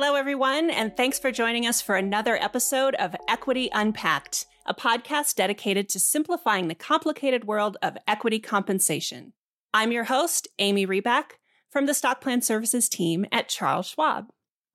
Hello, 0.00 0.14
everyone, 0.14 0.70
and 0.70 0.96
thanks 0.96 1.18
for 1.18 1.32
joining 1.32 1.66
us 1.66 1.82
for 1.82 1.96
another 1.96 2.36
episode 2.36 2.94
of 3.00 3.16
Equity 3.28 3.68
Unpacked, 3.72 4.46
a 4.64 4.72
podcast 4.72 5.34
dedicated 5.34 5.88
to 5.88 5.98
simplifying 5.98 6.68
the 6.68 6.76
complicated 6.76 7.46
world 7.46 7.76
of 7.82 7.98
equity 8.06 8.38
compensation. 8.38 9.32
I'm 9.74 9.90
your 9.90 10.04
host, 10.04 10.46
Amy 10.60 10.86
Reback, 10.86 11.32
from 11.68 11.86
the 11.86 11.94
Stock 11.94 12.20
Plan 12.20 12.42
Services 12.42 12.88
team 12.88 13.26
at 13.32 13.48
Charles 13.48 13.88
Schwab. 13.88 14.26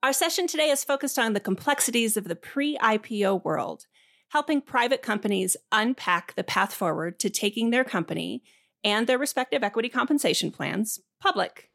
Our 0.03 0.11
session 0.11 0.45
today 0.45 0.69
is 0.69 0.83
focused 0.83 1.17
on 1.17 1.31
the 1.31 1.39
complexities 1.39 2.17
of 2.17 2.27
the 2.27 2.35
pre 2.35 2.77
IPO 2.79 3.45
world, 3.45 3.85
helping 4.31 4.59
private 4.59 5.01
companies 5.01 5.55
unpack 5.71 6.35
the 6.35 6.43
path 6.43 6.73
forward 6.73 7.17
to 7.19 7.29
taking 7.29 7.69
their 7.69 7.85
company 7.85 8.43
and 8.83 9.07
their 9.07 9.17
respective 9.17 9.63
equity 9.63 9.87
compensation 9.87 10.51
plans 10.51 10.99
public. 11.21 11.69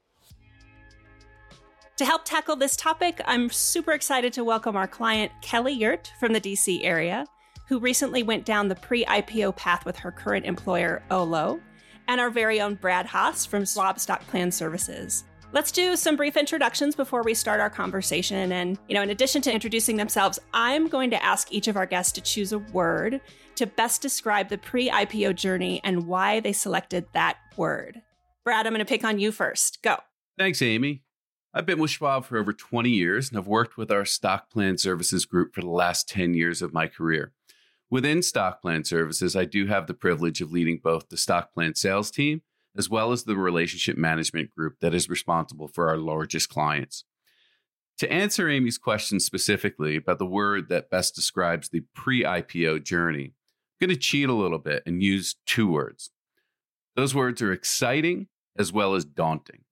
To 1.98 2.04
help 2.04 2.24
tackle 2.24 2.54
this 2.54 2.76
topic, 2.76 3.20
I'm 3.26 3.50
super 3.50 3.90
excited 3.90 4.32
to 4.34 4.44
welcome 4.44 4.76
our 4.76 4.86
client, 4.86 5.32
Kelly 5.42 5.72
Yurt 5.72 6.12
from 6.20 6.32
the 6.32 6.40
DC 6.40 6.84
area, 6.84 7.26
who 7.66 7.80
recently 7.80 8.22
went 8.22 8.44
down 8.44 8.68
the 8.68 8.76
pre 8.76 9.04
IPO 9.04 9.56
path 9.56 9.84
with 9.84 9.96
her 9.96 10.12
current 10.12 10.46
employer, 10.46 11.02
Olo, 11.10 11.60
and 12.06 12.20
our 12.20 12.30
very 12.30 12.60
own 12.60 12.76
Brad 12.76 13.04
Haas 13.04 13.44
from 13.44 13.66
Schwab 13.66 13.98
Stock 13.98 14.24
Plan 14.28 14.52
Services. 14.52 15.24
Let's 15.50 15.72
do 15.72 15.96
some 15.96 16.14
brief 16.14 16.36
introductions 16.36 16.94
before 16.94 17.24
we 17.24 17.34
start 17.34 17.58
our 17.58 17.68
conversation. 17.68 18.52
And, 18.52 18.78
you 18.86 18.94
know, 18.94 19.02
in 19.02 19.10
addition 19.10 19.42
to 19.42 19.52
introducing 19.52 19.96
themselves, 19.96 20.38
I'm 20.54 20.86
going 20.86 21.10
to 21.10 21.24
ask 21.24 21.52
each 21.52 21.66
of 21.66 21.76
our 21.76 21.86
guests 21.86 22.12
to 22.12 22.20
choose 22.20 22.52
a 22.52 22.60
word 22.60 23.20
to 23.56 23.66
best 23.66 24.02
describe 24.02 24.50
the 24.50 24.58
pre 24.58 24.88
IPO 24.88 25.34
journey 25.34 25.80
and 25.82 26.06
why 26.06 26.38
they 26.38 26.52
selected 26.52 27.06
that 27.14 27.38
word. 27.56 28.00
Brad, 28.44 28.68
I'm 28.68 28.72
going 28.72 28.86
to 28.86 28.88
pick 28.88 29.02
on 29.02 29.18
you 29.18 29.32
first. 29.32 29.82
Go. 29.82 29.96
Thanks, 30.38 30.62
Amy. 30.62 31.02
I've 31.54 31.66
been 31.66 31.78
with 31.78 31.90
Schwab 31.90 32.24
for 32.24 32.36
over 32.36 32.52
20 32.52 32.90
years 32.90 33.28
and 33.28 33.36
have 33.36 33.46
worked 33.46 33.76
with 33.76 33.90
our 33.90 34.04
stock 34.04 34.50
plan 34.50 34.76
services 34.76 35.24
group 35.24 35.54
for 35.54 35.62
the 35.62 35.70
last 35.70 36.08
10 36.08 36.34
years 36.34 36.60
of 36.60 36.74
my 36.74 36.86
career. 36.86 37.32
Within 37.90 38.22
stock 38.22 38.60
plan 38.60 38.84
services, 38.84 39.34
I 39.34 39.46
do 39.46 39.66
have 39.66 39.86
the 39.86 39.94
privilege 39.94 40.42
of 40.42 40.52
leading 40.52 40.78
both 40.82 41.08
the 41.08 41.16
stock 41.16 41.54
plan 41.54 41.74
sales 41.74 42.10
team 42.10 42.42
as 42.76 42.90
well 42.90 43.12
as 43.12 43.24
the 43.24 43.34
relationship 43.34 43.96
management 43.96 44.54
group 44.54 44.76
that 44.80 44.94
is 44.94 45.08
responsible 45.08 45.68
for 45.68 45.88
our 45.88 45.96
largest 45.96 46.48
clients. 46.48 47.04
To 47.98 48.12
answer 48.12 48.48
Amy's 48.48 48.78
question 48.78 49.18
specifically 49.18 49.96
about 49.96 50.18
the 50.18 50.26
word 50.26 50.68
that 50.68 50.90
best 50.90 51.14
describes 51.14 51.70
the 51.70 51.82
pre 51.94 52.22
IPO 52.22 52.84
journey, 52.84 53.32
I'm 53.80 53.88
going 53.88 53.96
to 53.96 54.00
cheat 54.00 54.28
a 54.28 54.34
little 54.34 54.58
bit 54.58 54.84
and 54.86 55.02
use 55.02 55.34
two 55.46 55.68
words. 55.68 56.10
Those 56.94 57.14
words 57.14 57.42
are 57.42 57.52
exciting 57.52 58.28
as 58.56 58.72
well 58.72 58.94
as 58.94 59.04
daunting. 59.04 59.64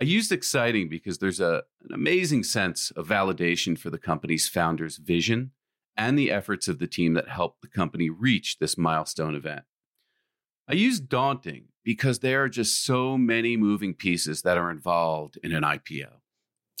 I 0.00 0.04
used 0.04 0.32
exciting 0.32 0.88
because 0.88 1.18
there's 1.18 1.40
a, 1.40 1.62
an 1.84 1.92
amazing 1.92 2.44
sense 2.44 2.90
of 2.92 3.08
validation 3.08 3.78
for 3.78 3.90
the 3.90 3.98
company's 3.98 4.48
founder's 4.48 4.96
vision 4.96 5.52
and 5.96 6.18
the 6.18 6.30
efforts 6.30 6.68
of 6.68 6.78
the 6.78 6.86
team 6.86 7.14
that 7.14 7.28
helped 7.28 7.60
the 7.62 7.68
company 7.68 8.08
reach 8.08 8.58
this 8.58 8.78
milestone 8.78 9.34
event. 9.34 9.64
I 10.68 10.74
used 10.74 11.08
daunting 11.08 11.66
because 11.84 12.20
there 12.20 12.42
are 12.42 12.48
just 12.48 12.84
so 12.84 13.18
many 13.18 13.56
moving 13.56 13.94
pieces 13.94 14.42
that 14.42 14.56
are 14.56 14.70
involved 14.70 15.38
in 15.42 15.52
an 15.52 15.62
IPO. 15.62 16.08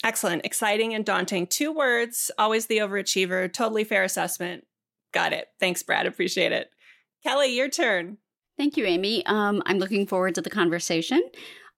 Excellent. 0.04 0.44
Exciting 0.44 0.94
and 0.94 1.04
daunting. 1.04 1.46
Two 1.46 1.72
words, 1.72 2.30
always 2.38 2.66
the 2.66 2.78
overachiever. 2.78 3.52
Totally 3.52 3.84
fair 3.84 4.02
assessment. 4.02 4.64
Got 5.12 5.32
it. 5.32 5.48
Thanks, 5.60 5.82
Brad. 5.82 6.06
Appreciate 6.06 6.52
it. 6.52 6.70
Kelly, 7.22 7.54
your 7.56 7.68
turn. 7.68 8.18
Thank 8.56 8.76
you, 8.76 8.84
Amy. 8.84 9.24
Um, 9.26 9.62
I'm 9.66 9.78
looking 9.78 10.06
forward 10.06 10.34
to 10.34 10.42
the 10.42 10.50
conversation. 10.50 11.22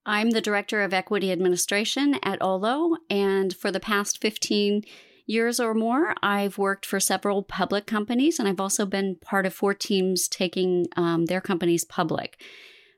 I'm 0.05 0.31
the 0.31 0.41
Director 0.41 0.81
of 0.81 0.93
Equity 0.93 1.31
Administration 1.31 2.19
at 2.21 2.41
OLO, 2.41 2.97
and 3.09 3.55
for 3.55 3.71
the 3.71 3.79
past 3.79 4.21
15 4.21 4.83
years 5.25 5.59
or 5.59 5.73
more, 5.73 6.13
I've 6.21 6.59
worked 6.59 6.85
for 6.85 6.99
several 6.99 7.41
public 7.41 7.87
companies, 7.87 8.37
and 8.37 8.47
I've 8.47 8.59
also 8.59 8.85
been 8.85 9.15
part 9.15 9.47
of 9.47 9.53
four 9.53 9.73
teams 9.73 10.27
taking 10.27 10.85
um, 10.95 11.25
their 11.25 11.41
companies 11.41 11.83
public. 11.83 12.39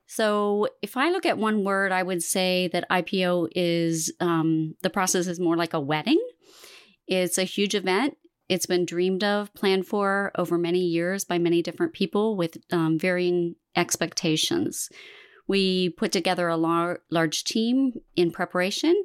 So, 0.06 0.68
if 0.82 0.98
I 0.98 1.10
look 1.10 1.26
at 1.26 1.38
one 1.38 1.64
word, 1.64 1.92
I 1.92 2.04
would 2.04 2.24
say 2.24 2.70
that 2.74 2.90
IPO 2.90 3.50
is 3.56 4.14
um, 4.20 4.76
the 4.82 4.90
process 4.90 5.28
is 5.28 5.40
more 5.40 5.58
like 5.58 5.74
a 5.74 5.80
wedding. 5.80 6.22
It's 7.08 7.38
a 7.38 7.44
huge 7.44 7.76
event. 7.76 8.18
It's 8.50 8.66
been 8.66 8.86
dreamed 8.86 9.24
of, 9.24 9.54
planned 9.54 9.86
for 9.86 10.32
over 10.36 10.58
many 10.58 10.80
years 10.80 11.26
by 11.26 11.38
many 11.38 11.62
different 11.62 11.94
people 11.94 12.38
with 12.38 12.58
um, 12.72 12.98
varying 12.98 13.56
expectations. 13.76 14.90
We 15.48 15.90
put 15.90 16.12
together 16.12 16.48
a 16.48 16.58
lar- 16.58 17.02
large 17.10 17.44
team 17.44 17.94
in 18.16 18.32
preparation 18.32 19.04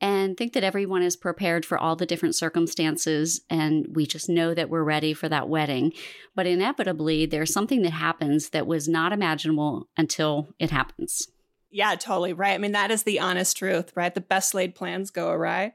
and 0.00 0.36
think 0.36 0.52
that 0.52 0.64
everyone 0.64 1.02
is 1.02 1.16
prepared 1.16 1.64
for 1.64 1.78
all 1.78 1.96
the 1.96 2.06
different 2.06 2.34
circumstances 2.34 3.40
and 3.48 3.86
we 3.94 4.06
just 4.06 4.28
know 4.28 4.52
that 4.52 4.68
we're 4.68 4.82
ready 4.82 5.14
for 5.14 5.28
that 5.28 5.48
wedding. 5.48 5.92
But 6.34 6.46
inevitably, 6.46 7.26
there's 7.26 7.52
something 7.52 7.82
that 7.82 7.92
happens 7.92 8.50
that 8.50 8.66
was 8.66 8.88
not 8.88 9.12
imaginable 9.12 9.88
until 9.96 10.48
it 10.58 10.70
happens. 10.70 11.28
Yeah, 11.70 11.94
totally 11.94 12.32
right. 12.32 12.54
I 12.54 12.58
mean, 12.58 12.72
that 12.72 12.90
is 12.90 13.04
the 13.04 13.20
honest 13.20 13.56
truth, 13.56 13.92
right? 13.96 14.14
The 14.14 14.20
best 14.20 14.54
laid 14.54 14.74
plans 14.74 15.10
go 15.10 15.30
awry. 15.30 15.74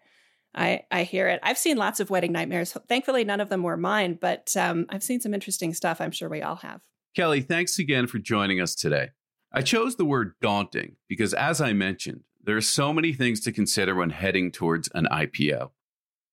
I, 0.56 0.84
I 0.92 1.04
hear 1.04 1.28
it. 1.28 1.40
I've 1.44 1.58
seen 1.58 1.78
lots 1.78 2.00
of 2.00 2.10
wedding 2.10 2.32
nightmares. 2.32 2.76
Thankfully, 2.88 3.24
none 3.24 3.42
of 3.42 3.50
them 3.50 3.64
were 3.64 3.78
mine, 3.78 4.18
but 4.20 4.56
um, 4.56 4.86
I've 4.90 5.04
seen 5.04 5.22
some 5.22 5.34
interesting 5.34 5.74
stuff. 5.74 6.02
I'm 6.02 6.12
sure 6.12 6.30
we 6.30 6.42
all 6.42 6.58
have. 6.58 6.82
Kelly, 7.16 7.42
thanks 7.42 7.80
again 7.80 8.08
for 8.08 8.20
joining 8.20 8.62
us 8.62 8.76
today. 8.76 9.10
I 9.52 9.64
chose 9.64 9.96
the 9.96 10.06
word 10.06 10.34
daunting 10.42 10.98
because, 11.08 11.34
as 11.34 11.60
I 11.60 11.74
mentioned, 11.74 12.22
there 12.44 12.56
are 12.56 12.62
so 12.62 12.94
many 12.94 13.14
things 13.14 13.40
to 13.42 13.52
consider 13.52 13.96
when 13.96 14.12
heading 14.12 14.52
towards 14.52 14.90
an 14.94 15.08
IPO. 15.12 15.72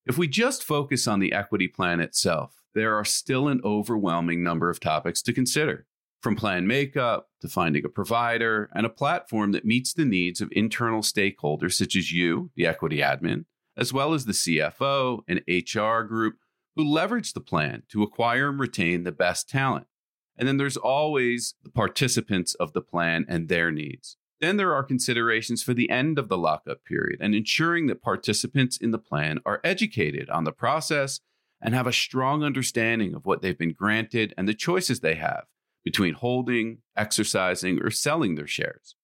If 0.04 0.18
we 0.18 0.28
just 0.28 0.62
focus 0.62 1.08
on 1.08 1.18
the 1.18 1.32
equity 1.32 1.66
plan 1.66 2.00
itself, 2.00 2.62
there 2.74 2.94
are 2.94 3.06
still 3.06 3.48
an 3.48 3.62
overwhelming 3.64 4.44
number 4.44 4.68
of 4.68 4.80
topics 4.80 5.22
to 5.22 5.32
consider, 5.32 5.86
from 6.20 6.36
plan 6.36 6.66
makeup 6.66 7.30
to 7.40 7.48
finding 7.48 7.86
a 7.86 7.88
provider 7.88 8.68
and 8.74 8.84
a 8.84 8.90
platform 8.90 9.52
that 9.52 9.64
meets 9.64 9.94
the 9.94 10.04
needs 10.04 10.42
of 10.42 10.52
internal 10.52 11.00
stakeholders 11.00 11.72
such 11.72 11.96
as 11.96 12.12
you, 12.12 12.50
the 12.54 12.66
equity 12.66 12.98
admin, 12.98 13.46
as 13.78 13.94
well 13.94 14.12
as 14.12 14.26
the 14.26 14.32
CFO 14.32 15.20
and 15.26 15.40
HR 15.48 16.02
group 16.02 16.36
who 16.76 16.84
leverage 16.84 17.32
the 17.32 17.40
plan 17.40 17.82
to 17.88 18.02
acquire 18.02 18.50
and 18.50 18.60
retain 18.60 19.04
the 19.04 19.12
best 19.12 19.48
talent. 19.48 19.86
And 20.38 20.46
then 20.46 20.56
there's 20.56 20.76
always 20.76 21.54
the 21.62 21.70
participants 21.70 22.54
of 22.54 22.72
the 22.72 22.82
plan 22.82 23.24
and 23.28 23.48
their 23.48 23.70
needs. 23.70 24.16
Then 24.40 24.58
there 24.58 24.74
are 24.74 24.82
considerations 24.82 25.62
for 25.62 25.72
the 25.72 25.88
end 25.88 26.18
of 26.18 26.28
the 26.28 26.36
lockup 26.36 26.84
period 26.84 27.20
and 27.20 27.34
ensuring 27.34 27.86
that 27.86 28.02
participants 28.02 28.76
in 28.76 28.90
the 28.90 28.98
plan 28.98 29.40
are 29.46 29.60
educated 29.64 30.28
on 30.28 30.44
the 30.44 30.52
process 30.52 31.20
and 31.60 31.74
have 31.74 31.86
a 31.86 31.92
strong 31.92 32.42
understanding 32.42 33.14
of 33.14 33.24
what 33.24 33.40
they've 33.40 33.58
been 33.58 33.72
granted 33.72 34.34
and 34.36 34.46
the 34.46 34.54
choices 34.54 35.00
they 35.00 35.14
have 35.14 35.44
between 35.84 36.14
holding, 36.14 36.78
exercising, 36.96 37.80
or 37.80 37.90
selling 37.90 38.34
their 38.34 38.46
shares. 38.46 38.94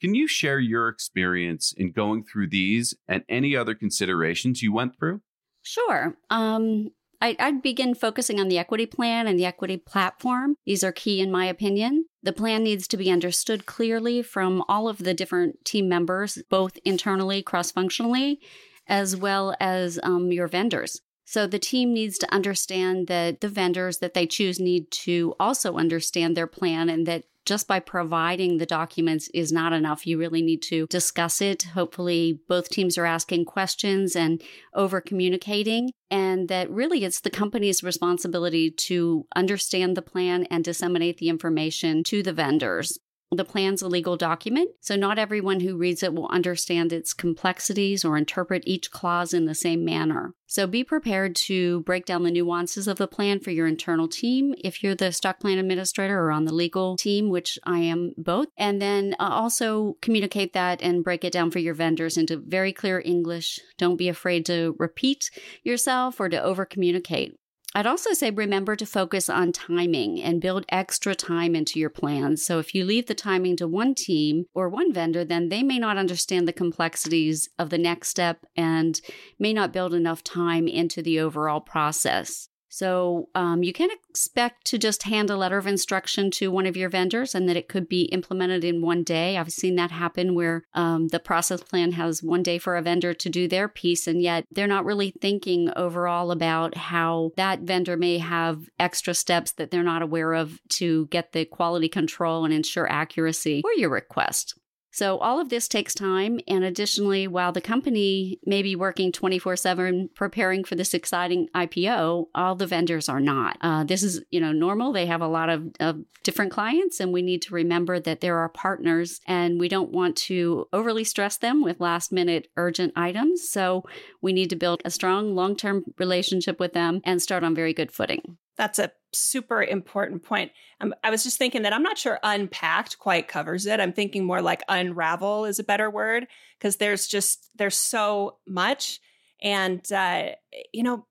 Can 0.00 0.14
you 0.14 0.28
share 0.28 0.60
your 0.60 0.88
experience 0.88 1.74
in 1.76 1.90
going 1.90 2.24
through 2.24 2.48
these 2.48 2.94
and 3.08 3.24
any 3.28 3.56
other 3.56 3.74
considerations 3.74 4.62
you 4.62 4.72
went 4.72 4.96
through? 4.96 5.20
Sure. 5.62 6.16
Um, 6.30 6.90
I, 7.20 7.36
would 7.40 7.62
begin 7.62 7.94
focusing 7.94 8.38
on 8.40 8.48
the 8.48 8.58
equity 8.58 8.86
plan 8.86 9.26
and 9.26 9.38
the 9.38 9.46
equity 9.46 9.76
platform. 9.76 10.56
These 10.64 10.84
are 10.84 10.92
key, 10.92 11.20
in 11.20 11.30
my 11.30 11.46
opinion. 11.46 12.06
The 12.22 12.32
plan 12.32 12.62
needs 12.62 12.86
to 12.88 12.96
be 12.96 13.10
understood 13.10 13.66
clearly 13.66 14.22
from 14.22 14.62
all 14.68 14.88
of 14.88 14.98
the 14.98 15.14
different 15.14 15.64
team 15.64 15.88
members, 15.88 16.38
both 16.48 16.78
internally, 16.84 17.42
cross 17.42 17.70
functionally, 17.70 18.40
as 18.86 19.16
well 19.16 19.54
as 19.60 19.98
um, 20.02 20.32
your 20.32 20.46
vendors. 20.46 21.00
So 21.24 21.46
the 21.46 21.58
team 21.58 21.92
needs 21.92 22.16
to 22.18 22.34
understand 22.34 23.06
that 23.08 23.42
the 23.42 23.48
vendors 23.48 23.98
that 23.98 24.14
they 24.14 24.26
choose 24.26 24.58
need 24.58 24.90
to 24.92 25.34
also 25.38 25.76
understand 25.76 26.36
their 26.36 26.46
plan 26.46 26.88
and 26.88 27.06
that 27.06 27.24
just 27.48 27.66
by 27.66 27.80
providing 27.80 28.58
the 28.58 28.66
documents 28.66 29.28
is 29.32 29.50
not 29.50 29.72
enough. 29.72 30.06
You 30.06 30.18
really 30.18 30.42
need 30.42 30.60
to 30.64 30.86
discuss 30.88 31.40
it. 31.40 31.62
Hopefully, 31.62 32.40
both 32.46 32.68
teams 32.68 32.98
are 32.98 33.06
asking 33.06 33.46
questions 33.46 34.14
and 34.14 34.42
over 34.74 35.00
communicating, 35.00 35.90
and 36.10 36.48
that 36.48 36.70
really 36.70 37.04
it's 37.04 37.20
the 37.20 37.30
company's 37.30 37.82
responsibility 37.82 38.70
to 38.70 39.26
understand 39.34 39.96
the 39.96 40.02
plan 40.02 40.44
and 40.50 40.62
disseminate 40.62 41.16
the 41.16 41.30
information 41.30 42.04
to 42.04 42.22
the 42.22 42.34
vendors. 42.34 42.98
The 43.30 43.44
plan's 43.44 43.82
a 43.82 43.88
legal 43.88 44.16
document, 44.16 44.70
so 44.80 44.96
not 44.96 45.18
everyone 45.18 45.60
who 45.60 45.76
reads 45.76 46.02
it 46.02 46.14
will 46.14 46.28
understand 46.28 46.94
its 46.94 47.12
complexities 47.12 48.02
or 48.02 48.16
interpret 48.16 48.62
each 48.66 48.90
clause 48.90 49.34
in 49.34 49.44
the 49.44 49.54
same 49.54 49.84
manner. 49.84 50.34
So 50.46 50.66
be 50.66 50.82
prepared 50.82 51.36
to 51.36 51.80
break 51.82 52.06
down 52.06 52.22
the 52.22 52.30
nuances 52.30 52.88
of 52.88 52.96
the 52.96 53.06
plan 53.06 53.40
for 53.40 53.50
your 53.50 53.66
internal 53.66 54.08
team 54.08 54.54
if 54.64 54.82
you're 54.82 54.94
the 54.94 55.12
stock 55.12 55.40
plan 55.40 55.58
administrator 55.58 56.18
or 56.18 56.30
on 56.30 56.46
the 56.46 56.54
legal 56.54 56.96
team, 56.96 57.28
which 57.28 57.58
I 57.64 57.80
am 57.80 58.14
both. 58.16 58.48
And 58.56 58.80
then 58.80 59.14
uh, 59.20 59.24
also 59.24 59.98
communicate 60.00 60.54
that 60.54 60.80
and 60.80 61.04
break 61.04 61.22
it 61.22 61.32
down 61.32 61.50
for 61.50 61.58
your 61.58 61.74
vendors 61.74 62.16
into 62.16 62.38
very 62.38 62.72
clear 62.72 63.02
English. 63.04 63.60
Don't 63.76 63.96
be 63.96 64.08
afraid 64.08 64.46
to 64.46 64.74
repeat 64.78 65.30
yourself 65.62 66.18
or 66.18 66.30
to 66.30 66.42
over 66.42 66.64
communicate. 66.64 67.36
I'd 67.74 67.86
also 67.86 68.12
say 68.12 68.30
remember 68.30 68.76
to 68.76 68.86
focus 68.86 69.28
on 69.28 69.52
timing 69.52 70.22
and 70.22 70.40
build 70.40 70.64
extra 70.70 71.14
time 71.14 71.54
into 71.54 71.78
your 71.78 71.90
plans. 71.90 72.44
So 72.44 72.58
if 72.58 72.74
you 72.74 72.84
leave 72.84 73.06
the 73.06 73.14
timing 73.14 73.56
to 73.58 73.68
one 73.68 73.94
team 73.94 74.46
or 74.54 74.68
one 74.68 74.92
vendor, 74.92 75.24
then 75.24 75.48
they 75.48 75.62
may 75.62 75.78
not 75.78 75.98
understand 75.98 76.48
the 76.48 76.52
complexities 76.52 77.48
of 77.58 77.70
the 77.70 77.78
next 77.78 78.08
step 78.08 78.46
and 78.56 79.00
may 79.38 79.52
not 79.52 79.72
build 79.72 79.92
enough 79.92 80.24
time 80.24 80.66
into 80.66 81.02
the 81.02 81.20
overall 81.20 81.60
process. 81.60 82.48
So 82.68 83.28
um, 83.34 83.62
you 83.62 83.72
can 83.72 83.90
expect 84.08 84.64
to 84.66 84.78
just 84.78 85.04
hand 85.04 85.30
a 85.30 85.36
letter 85.36 85.58
of 85.58 85.66
instruction 85.66 86.30
to 86.32 86.50
one 86.50 86.66
of 86.66 86.76
your 86.76 86.88
vendors 86.88 87.34
and 87.34 87.48
that 87.48 87.56
it 87.56 87.68
could 87.68 87.88
be 87.88 88.02
implemented 88.02 88.64
in 88.64 88.82
one 88.82 89.04
day. 89.04 89.36
I've 89.36 89.52
seen 89.52 89.76
that 89.76 89.90
happen 89.90 90.34
where 90.34 90.64
um, 90.74 91.08
the 91.08 91.18
process 91.18 91.62
plan 91.62 91.92
has 91.92 92.22
one 92.22 92.42
day 92.42 92.58
for 92.58 92.76
a 92.76 92.82
vendor 92.82 93.14
to 93.14 93.28
do 93.28 93.48
their 93.48 93.68
piece, 93.68 94.06
and 94.06 94.20
yet 94.20 94.44
they're 94.50 94.66
not 94.66 94.84
really 94.84 95.12
thinking 95.20 95.70
overall 95.76 96.30
about 96.30 96.76
how 96.76 97.32
that 97.36 97.60
vendor 97.60 97.96
may 97.96 98.18
have 98.18 98.68
extra 98.78 99.14
steps 99.14 99.52
that 99.52 99.70
they're 99.70 99.82
not 99.82 100.02
aware 100.02 100.34
of 100.34 100.60
to 100.68 101.06
get 101.06 101.32
the 101.32 101.44
quality 101.44 101.88
control 101.88 102.44
and 102.44 102.52
ensure 102.52 102.90
accuracy 102.90 103.62
for 103.62 103.72
your 103.72 103.90
request. 103.90 104.57
So, 104.90 105.18
all 105.18 105.38
of 105.38 105.50
this 105.50 105.68
takes 105.68 105.94
time. 105.94 106.40
And 106.48 106.64
additionally, 106.64 107.28
while 107.28 107.52
the 107.52 107.60
company 107.60 108.40
may 108.44 108.62
be 108.62 108.74
working 108.74 109.12
24 109.12 109.56
7 109.56 110.10
preparing 110.14 110.64
for 110.64 110.74
this 110.74 110.94
exciting 110.94 111.48
IPO, 111.54 112.26
all 112.34 112.54
the 112.54 112.66
vendors 112.66 113.08
are 113.08 113.20
not. 113.20 113.58
Uh, 113.60 113.84
this 113.84 114.02
is, 114.02 114.22
you 114.30 114.40
know, 114.40 114.52
normal. 114.52 114.92
They 114.92 115.06
have 115.06 115.20
a 115.20 115.28
lot 115.28 115.50
of, 115.50 115.68
of 115.78 116.00
different 116.24 116.52
clients, 116.52 117.00
and 117.00 117.12
we 117.12 117.22
need 117.22 117.42
to 117.42 117.54
remember 117.54 118.00
that 118.00 118.20
there 118.20 118.38
are 118.38 118.48
partners, 118.48 119.20
and 119.26 119.60
we 119.60 119.68
don't 119.68 119.92
want 119.92 120.16
to 120.16 120.66
overly 120.72 121.04
stress 121.04 121.36
them 121.36 121.62
with 121.62 121.80
last 121.80 122.10
minute 122.10 122.48
urgent 122.56 122.92
items. 122.96 123.48
So, 123.48 123.84
we 124.22 124.32
need 124.32 124.50
to 124.50 124.56
build 124.56 124.80
a 124.84 124.90
strong 124.90 125.34
long 125.34 125.54
term 125.54 125.84
relationship 125.98 126.58
with 126.58 126.72
them 126.72 127.00
and 127.04 127.20
start 127.20 127.44
on 127.44 127.54
very 127.54 127.74
good 127.74 127.92
footing. 127.92 128.38
That's 128.58 128.78
a 128.78 128.90
super 129.14 129.62
important 129.62 130.24
point. 130.24 130.52
Um, 130.80 130.94
I 131.02 131.10
was 131.10 131.22
just 131.22 131.38
thinking 131.38 131.62
that 131.62 131.72
I'm 131.72 131.82
not 131.82 131.96
sure 131.96 132.18
unpacked 132.22 132.98
quite 132.98 133.28
covers 133.28 133.64
it. 133.64 133.80
I'm 133.80 133.92
thinking 133.92 134.24
more 134.24 134.42
like 134.42 134.62
unravel 134.68 135.46
is 135.46 135.58
a 135.58 135.64
better 135.64 135.88
word 135.88 136.26
because 136.58 136.76
there's 136.76 137.06
just 137.06 137.48
there's 137.56 137.76
so 137.76 138.36
much, 138.46 139.00
and 139.40 139.80
uh, 139.92 140.30
you 140.74 140.82
know, 140.82 141.06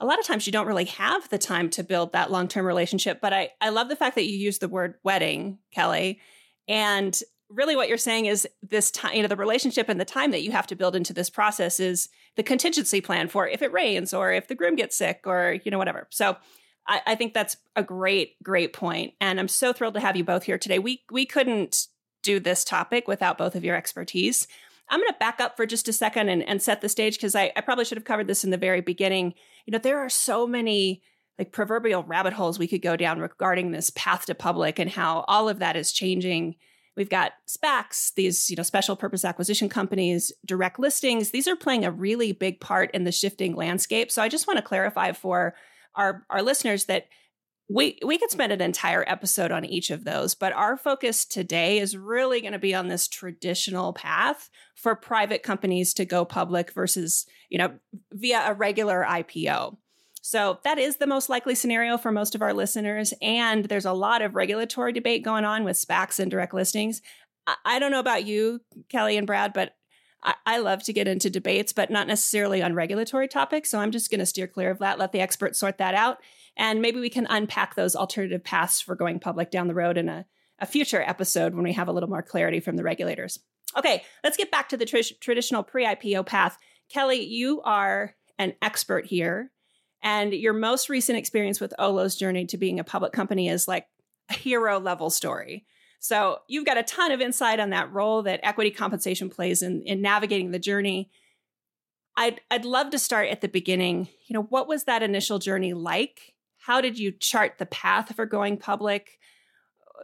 a 0.00 0.06
lot 0.06 0.18
of 0.18 0.26
times 0.26 0.46
you 0.46 0.52
don't 0.52 0.66
really 0.66 0.86
have 0.86 1.28
the 1.28 1.38
time 1.38 1.68
to 1.70 1.82
build 1.82 2.12
that 2.12 2.30
long 2.30 2.48
term 2.48 2.64
relationship. 2.64 3.20
But 3.20 3.32
I 3.32 3.50
I 3.60 3.68
love 3.70 3.88
the 3.88 3.96
fact 3.96 4.14
that 4.14 4.28
you 4.28 4.38
use 4.38 4.58
the 4.58 4.68
word 4.68 4.94
wedding, 5.02 5.58
Kelly, 5.74 6.20
and 6.68 7.18
really 7.50 7.76
what 7.76 7.88
you're 7.88 7.98
saying 7.98 8.26
is 8.26 8.48
this 8.62 8.90
time 8.90 9.14
you 9.14 9.22
know 9.22 9.28
the 9.28 9.36
relationship 9.36 9.88
and 9.88 10.00
the 10.00 10.04
time 10.04 10.30
that 10.30 10.42
you 10.42 10.52
have 10.52 10.66
to 10.66 10.76
build 10.76 10.96
into 10.96 11.12
this 11.12 11.28
process 11.28 11.78
is 11.78 12.08
the 12.36 12.42
contingency 12.42 13.00
plan 13.00 13.28
for 13.28 13.46
if 13.46 13.60
it 13.60 13.72
rains 13.72 14.14
or 14.14 14.32
if 14.32 14.48
the 14.48 14.54
groom 14.54 14.74
gets 14.74 14.96
sick 14.96 15.20
or 15.26 15.58
you 15.64 15.70
know 15.70 15.76
whatever 15.76 16.06
so 16.10 16.36
I, 16.86 17.00
I 17.06 17.14
think 17.14 17.34
that's 17.34 17.56
a 17.76 17.82
great, 17.82 18.42
great 18.42 18.72
point. 18.72 19.14
And 19.20 19.38
I'm 19.38 19.48
so 19.48 19.72
thrilled 19.72 19.94
to 19.94 20.00
have 20.00 20.16
you 20.16 20.24
both 20.24 20.44
here 20.44 20.58
today. 20.58 20.78
We 20.78 21.02
we 21.10 21.26
couldn't 21.26 21.86
do 22.22 22.40
this 22.40 22.64
topic 22.64 23.08
without 23.08 23.38
both 23.38 23.54
of 23.54 23.64
your 23.64 23.76
expertise. 23.76 24.46
I'm 24.88 25.00
going 25.00 25.10
to 25.12 25.18
back 25.18 25.40
up 25.40 25.56
for 25.56 25.64
just 25.64 25.88
a 25.88 25.92
second 25.92 26.28
and, 26.28 26.42
and 26.42 26.60
set 26.60 26.80
the 26.80 26.88
stage 26.88 27.16
because 27.16 27.34
I, 27.34 27.52
I 27.56 27.62
probably 27.62 27.84
should 27.84 27.98
have 27.98 28.04
covered 28.04 28.26
this 28.26 28.44
in 28.44 28.50
the 28.50 28.56
very 28.56 28.80
beginning. 28.80 29.34
You 29.64 29.72
know, 29.72 29.78
there 29.78 29.98
are 29.98 30.10
so 30.10 30.46
many 30.46 31.02
like 31.38 31.52
proverbial 31.52 32.04
rabbit 32.04 32.34
holes 32.34 32.58
we 32.58 32.68
could 32.68 32.82
go 32.82 32.96
down 32.96 33.18
regarding 33.18 33.70
this 33.70 33.90
path 33.90 34.26
to 34.26 34.34
public 34.34 34.78
and 34.78 34.90
how 34.90 35.24
all 35.28 35.48
of 35.48 35.60
that 35.60 35.76
is 35.76 35.92
changing. 35.92 36.56
We've 36.94 37.08
got 37.08 37.32
SPACs, 37.48 38.12
these 38.14 38.50
you 38.50 38.56
know 38.56 38.62
special 38.62 38.96
purpose 38.96 39.24
acquisition 39.24 39.70
companies, 39.70 40.30
direct 40.44 40.78
listings. 40.78 41.30
These 41.30 41.48
are 41.48 41.56
playing 41.56 41.84
a 41.84 41.90
really 41.90 42.32
big 42.32 42.60
part 42.60 42.90
in 42.92 43.04
the 43.04 43.12
shifting 43.12 43.54
landscape. 43.54 44.10
So 44.10 44.22
I 44.22 44.28
just 44.28 44.46
want 44.46 44.58
to 44.58 44.62
clarify 44.62 45.12
for 45.12 45.54
our 45.94 46.24
our 46.30 46.42
listeners 46.42 46.86
that 46.86 47.06
we 47.68 47.98
we 48.04 48.18
could 48.18 48.30
spend 48.30 48.52
an 48.52 48.60
entire 48.60 49.04
episode 49.06 49.50
on 49.50 49.64
each 49.64 49.90
of 49.90 50.04
those, 50.04 50.34
but 50.34 50.52
our 50.52 50.76
focus 50.76 51.24
today 51.24 51.78
is 51.78 51.96
really 51.96 52.40
going 52.40 52.52
to 52.52 52.58
be 52.58 52.74
on 52.74 52.88
this 52.88 53.08
traditional 53.08 53.92
path 53.92 54.50
for 54.74 54.94
private 54.94 55.42
companies 55.42 55.94
to 55.94 56.04
go 56.04 56.24
public 56.24 56.72
versus, 56.72 57.26
you 57.48 57.58
know, 57.58 57.72
via 58.12 58.42
a 58.46 58.54
regular 58.54 59.04
IPO. 59.08 59.76
So 60.22 60.58
that 60.64 60.78
is 60.78 60.96
the 60.96 61.06
most 61.06 61.28
likely 61.28 61.54
scenario 61.54 61.98
for 61.98 62.12
most 62.12 62.34
of 62.34 62.42
our 62.42 62.54
listeners. 62.54 63.12
And 63.20 63.64
there's 63.64 63.86
a 63.86 63.92
lot 63.92 64.22
of 64.22 64.36
regulatory 64.36 64.92
debate 64.92 65.24
going 65.24 65.44
on 65.44 65.64
with 65.64 65.76
SPACs 65.76 66.20
and 66.20 66.30
direct 66.30 66.54
listings. 66.54 67.02
I 67.64 67.80
don't 67.80 67.90
know 67.90 67.98
about 67.98 68.24
you, 68.24 68.60
Kelly 68.88 69.16
and 69.16 69.26
Brad, 69.26 69.52
but 69.52 69.74
I, 70.22 70.58
love 70.58 70.82
to 70.84 70.92
get 70.92 71.08
into 71.08 71.30
debates, 71.30 71.72
but 71.72 71.90
not 71.90 72.06
necessarily 72.06 72.62
on 72.62 72.74
regulatory 72.74 73.26
topics. 73.26 73.70
So 73.70 73.80
I'm 73.80 73.90
just 73.90 74.10
going 74.10 74.20
to 74.20 74.26
steer 74.26 74.46
clear 74.46 74.70
of 74.70 74.78
that, 74.78 74.98
let 74.98 75.12
the 75.12 75.20
experts 75.20 75.58
sort 75.58 75.78
that 75.78 75.94
out. 75.94 76.18
And 76.56 76.80
maybe 76.80 77.00
we 77.00 77.10
can 77.10 77.26
unpack 77.28 77.74
those 77.74 77.96
alternative 77.96 78.44
paths 78.44 78.80
for 78.80 78.94
going 78.94 79.18
public 79.18 79.50
down 79.50 79.68
the 79.68 79.74
road 79.74 79.96
in 79.98 80.08
a, 80.08 80.26
a 80.58 80.66
future 80.66 81.02
episode 81.02 81.54
when 81.54 81.64
we 81.64 81.72
have 81.72 81.88
a 81.88 81.92
little 81.92 82.08
more 82.08 82.22
clarity 82.22 82.60
from 82.60 82.76
the 82.76 82.84
regulators. 82.84 83.38
Okay, 83.76 84.04
let's 84.22 84.36
get 84.36 84.50
back 84.50 84.68
to 84.68 84.76
the 84.76 84.84
tr- 84.84 85.14
traditional 85.20 85.62
pre 85.62 85.84
IPO 85.84 86.26
path. 86.26 86.58
Kelly, 86.88 87.24
you 87.24 87.62
are 87.62 88.14
an 88.38 88.54
expert 88.62 89.06
here. 89.06 89.50
And 90.02 90.32
your 90.32 90.52
most 90.52 90.88
recent 90.88 91.18
experience 91.18 91.60
with 91.60 91.74
Olo's 91.78 92.16
journey 92.16 92.46
to 92.46 92.58
being 92.58 92.80
a 92.80 92.84
public 92.84 93.12
company 93.12 93.48
is 93.48 93.68
like 93.68 93.86
a 94.28 94.34
hero 94.34 94.78
level 94.78 95.10
story. 95.10 95.64
So 96.02 96.40
you've 96.48 96.66
got 96.66 96.78
a 96.78 96.82
ton 96.82 97.12
of 97.12 97.20
insight 97.20 97.60
on 97.60 97.70
that 97.70 97.92
role 97.92 98.24
that 98.24 98.40
equity 98.42 98.72
compensation 98.72 99.30
plays 99.30 99.62
in, 99.62 99.82
in 99.82 100.02
navigating 100.02 100.50
the 100.50 100.58
journey. 100.58 101.12
I'd, 102.16 102.40
I'd 102.50 102.64
love 102.64 102.90
to 102.90 102.98
start 102.98 103.28
at 103.28 103.40
the 103.40 103.46
beginning. 103.46 104.08
You 104.26 104.34
know, 104.34 104.42
what 104.42 104.66
was 104.66 104.82
that 104.84 105.04
initial 105.04 105.38
journey 105.38 105.74
like? 105.74 106.34
How 106.58 106.80
did 106.80 106.98
you 106.98 107.12
chart 107.12 107.58
the 107.58 107.66
path 107.66 108.16
for 108.16 108.26
going 108.26 108.56
public? 108.56 109.20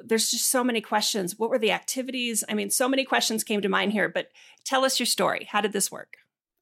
There's 0.05 0.31
just 0.31 0.49
so 0.49 0.63
many 0.63 0.81
questions. 0.81 1.37
What 1.37 1.51
were 1.51 1.59
the 1.59 1.73
activities? 1.73 2.45
I 2.49 2.55
mean, 2.55 2.71
so 2.71 2.89
many 2.89 3.05
questions 3.05 3.43
came 3.43 3.61
to 3.61 3.69
mind 3.69 3.91
here, 3.91 4.09
but 4.09 4.29
tell 4.65 4.85
us 4.85 5.01
your 5.01 5.07
story. 5.07 5.49
How 5.51 5.61
did 5.61 5.73
this 5.73 5.91
work? 5.91 6.19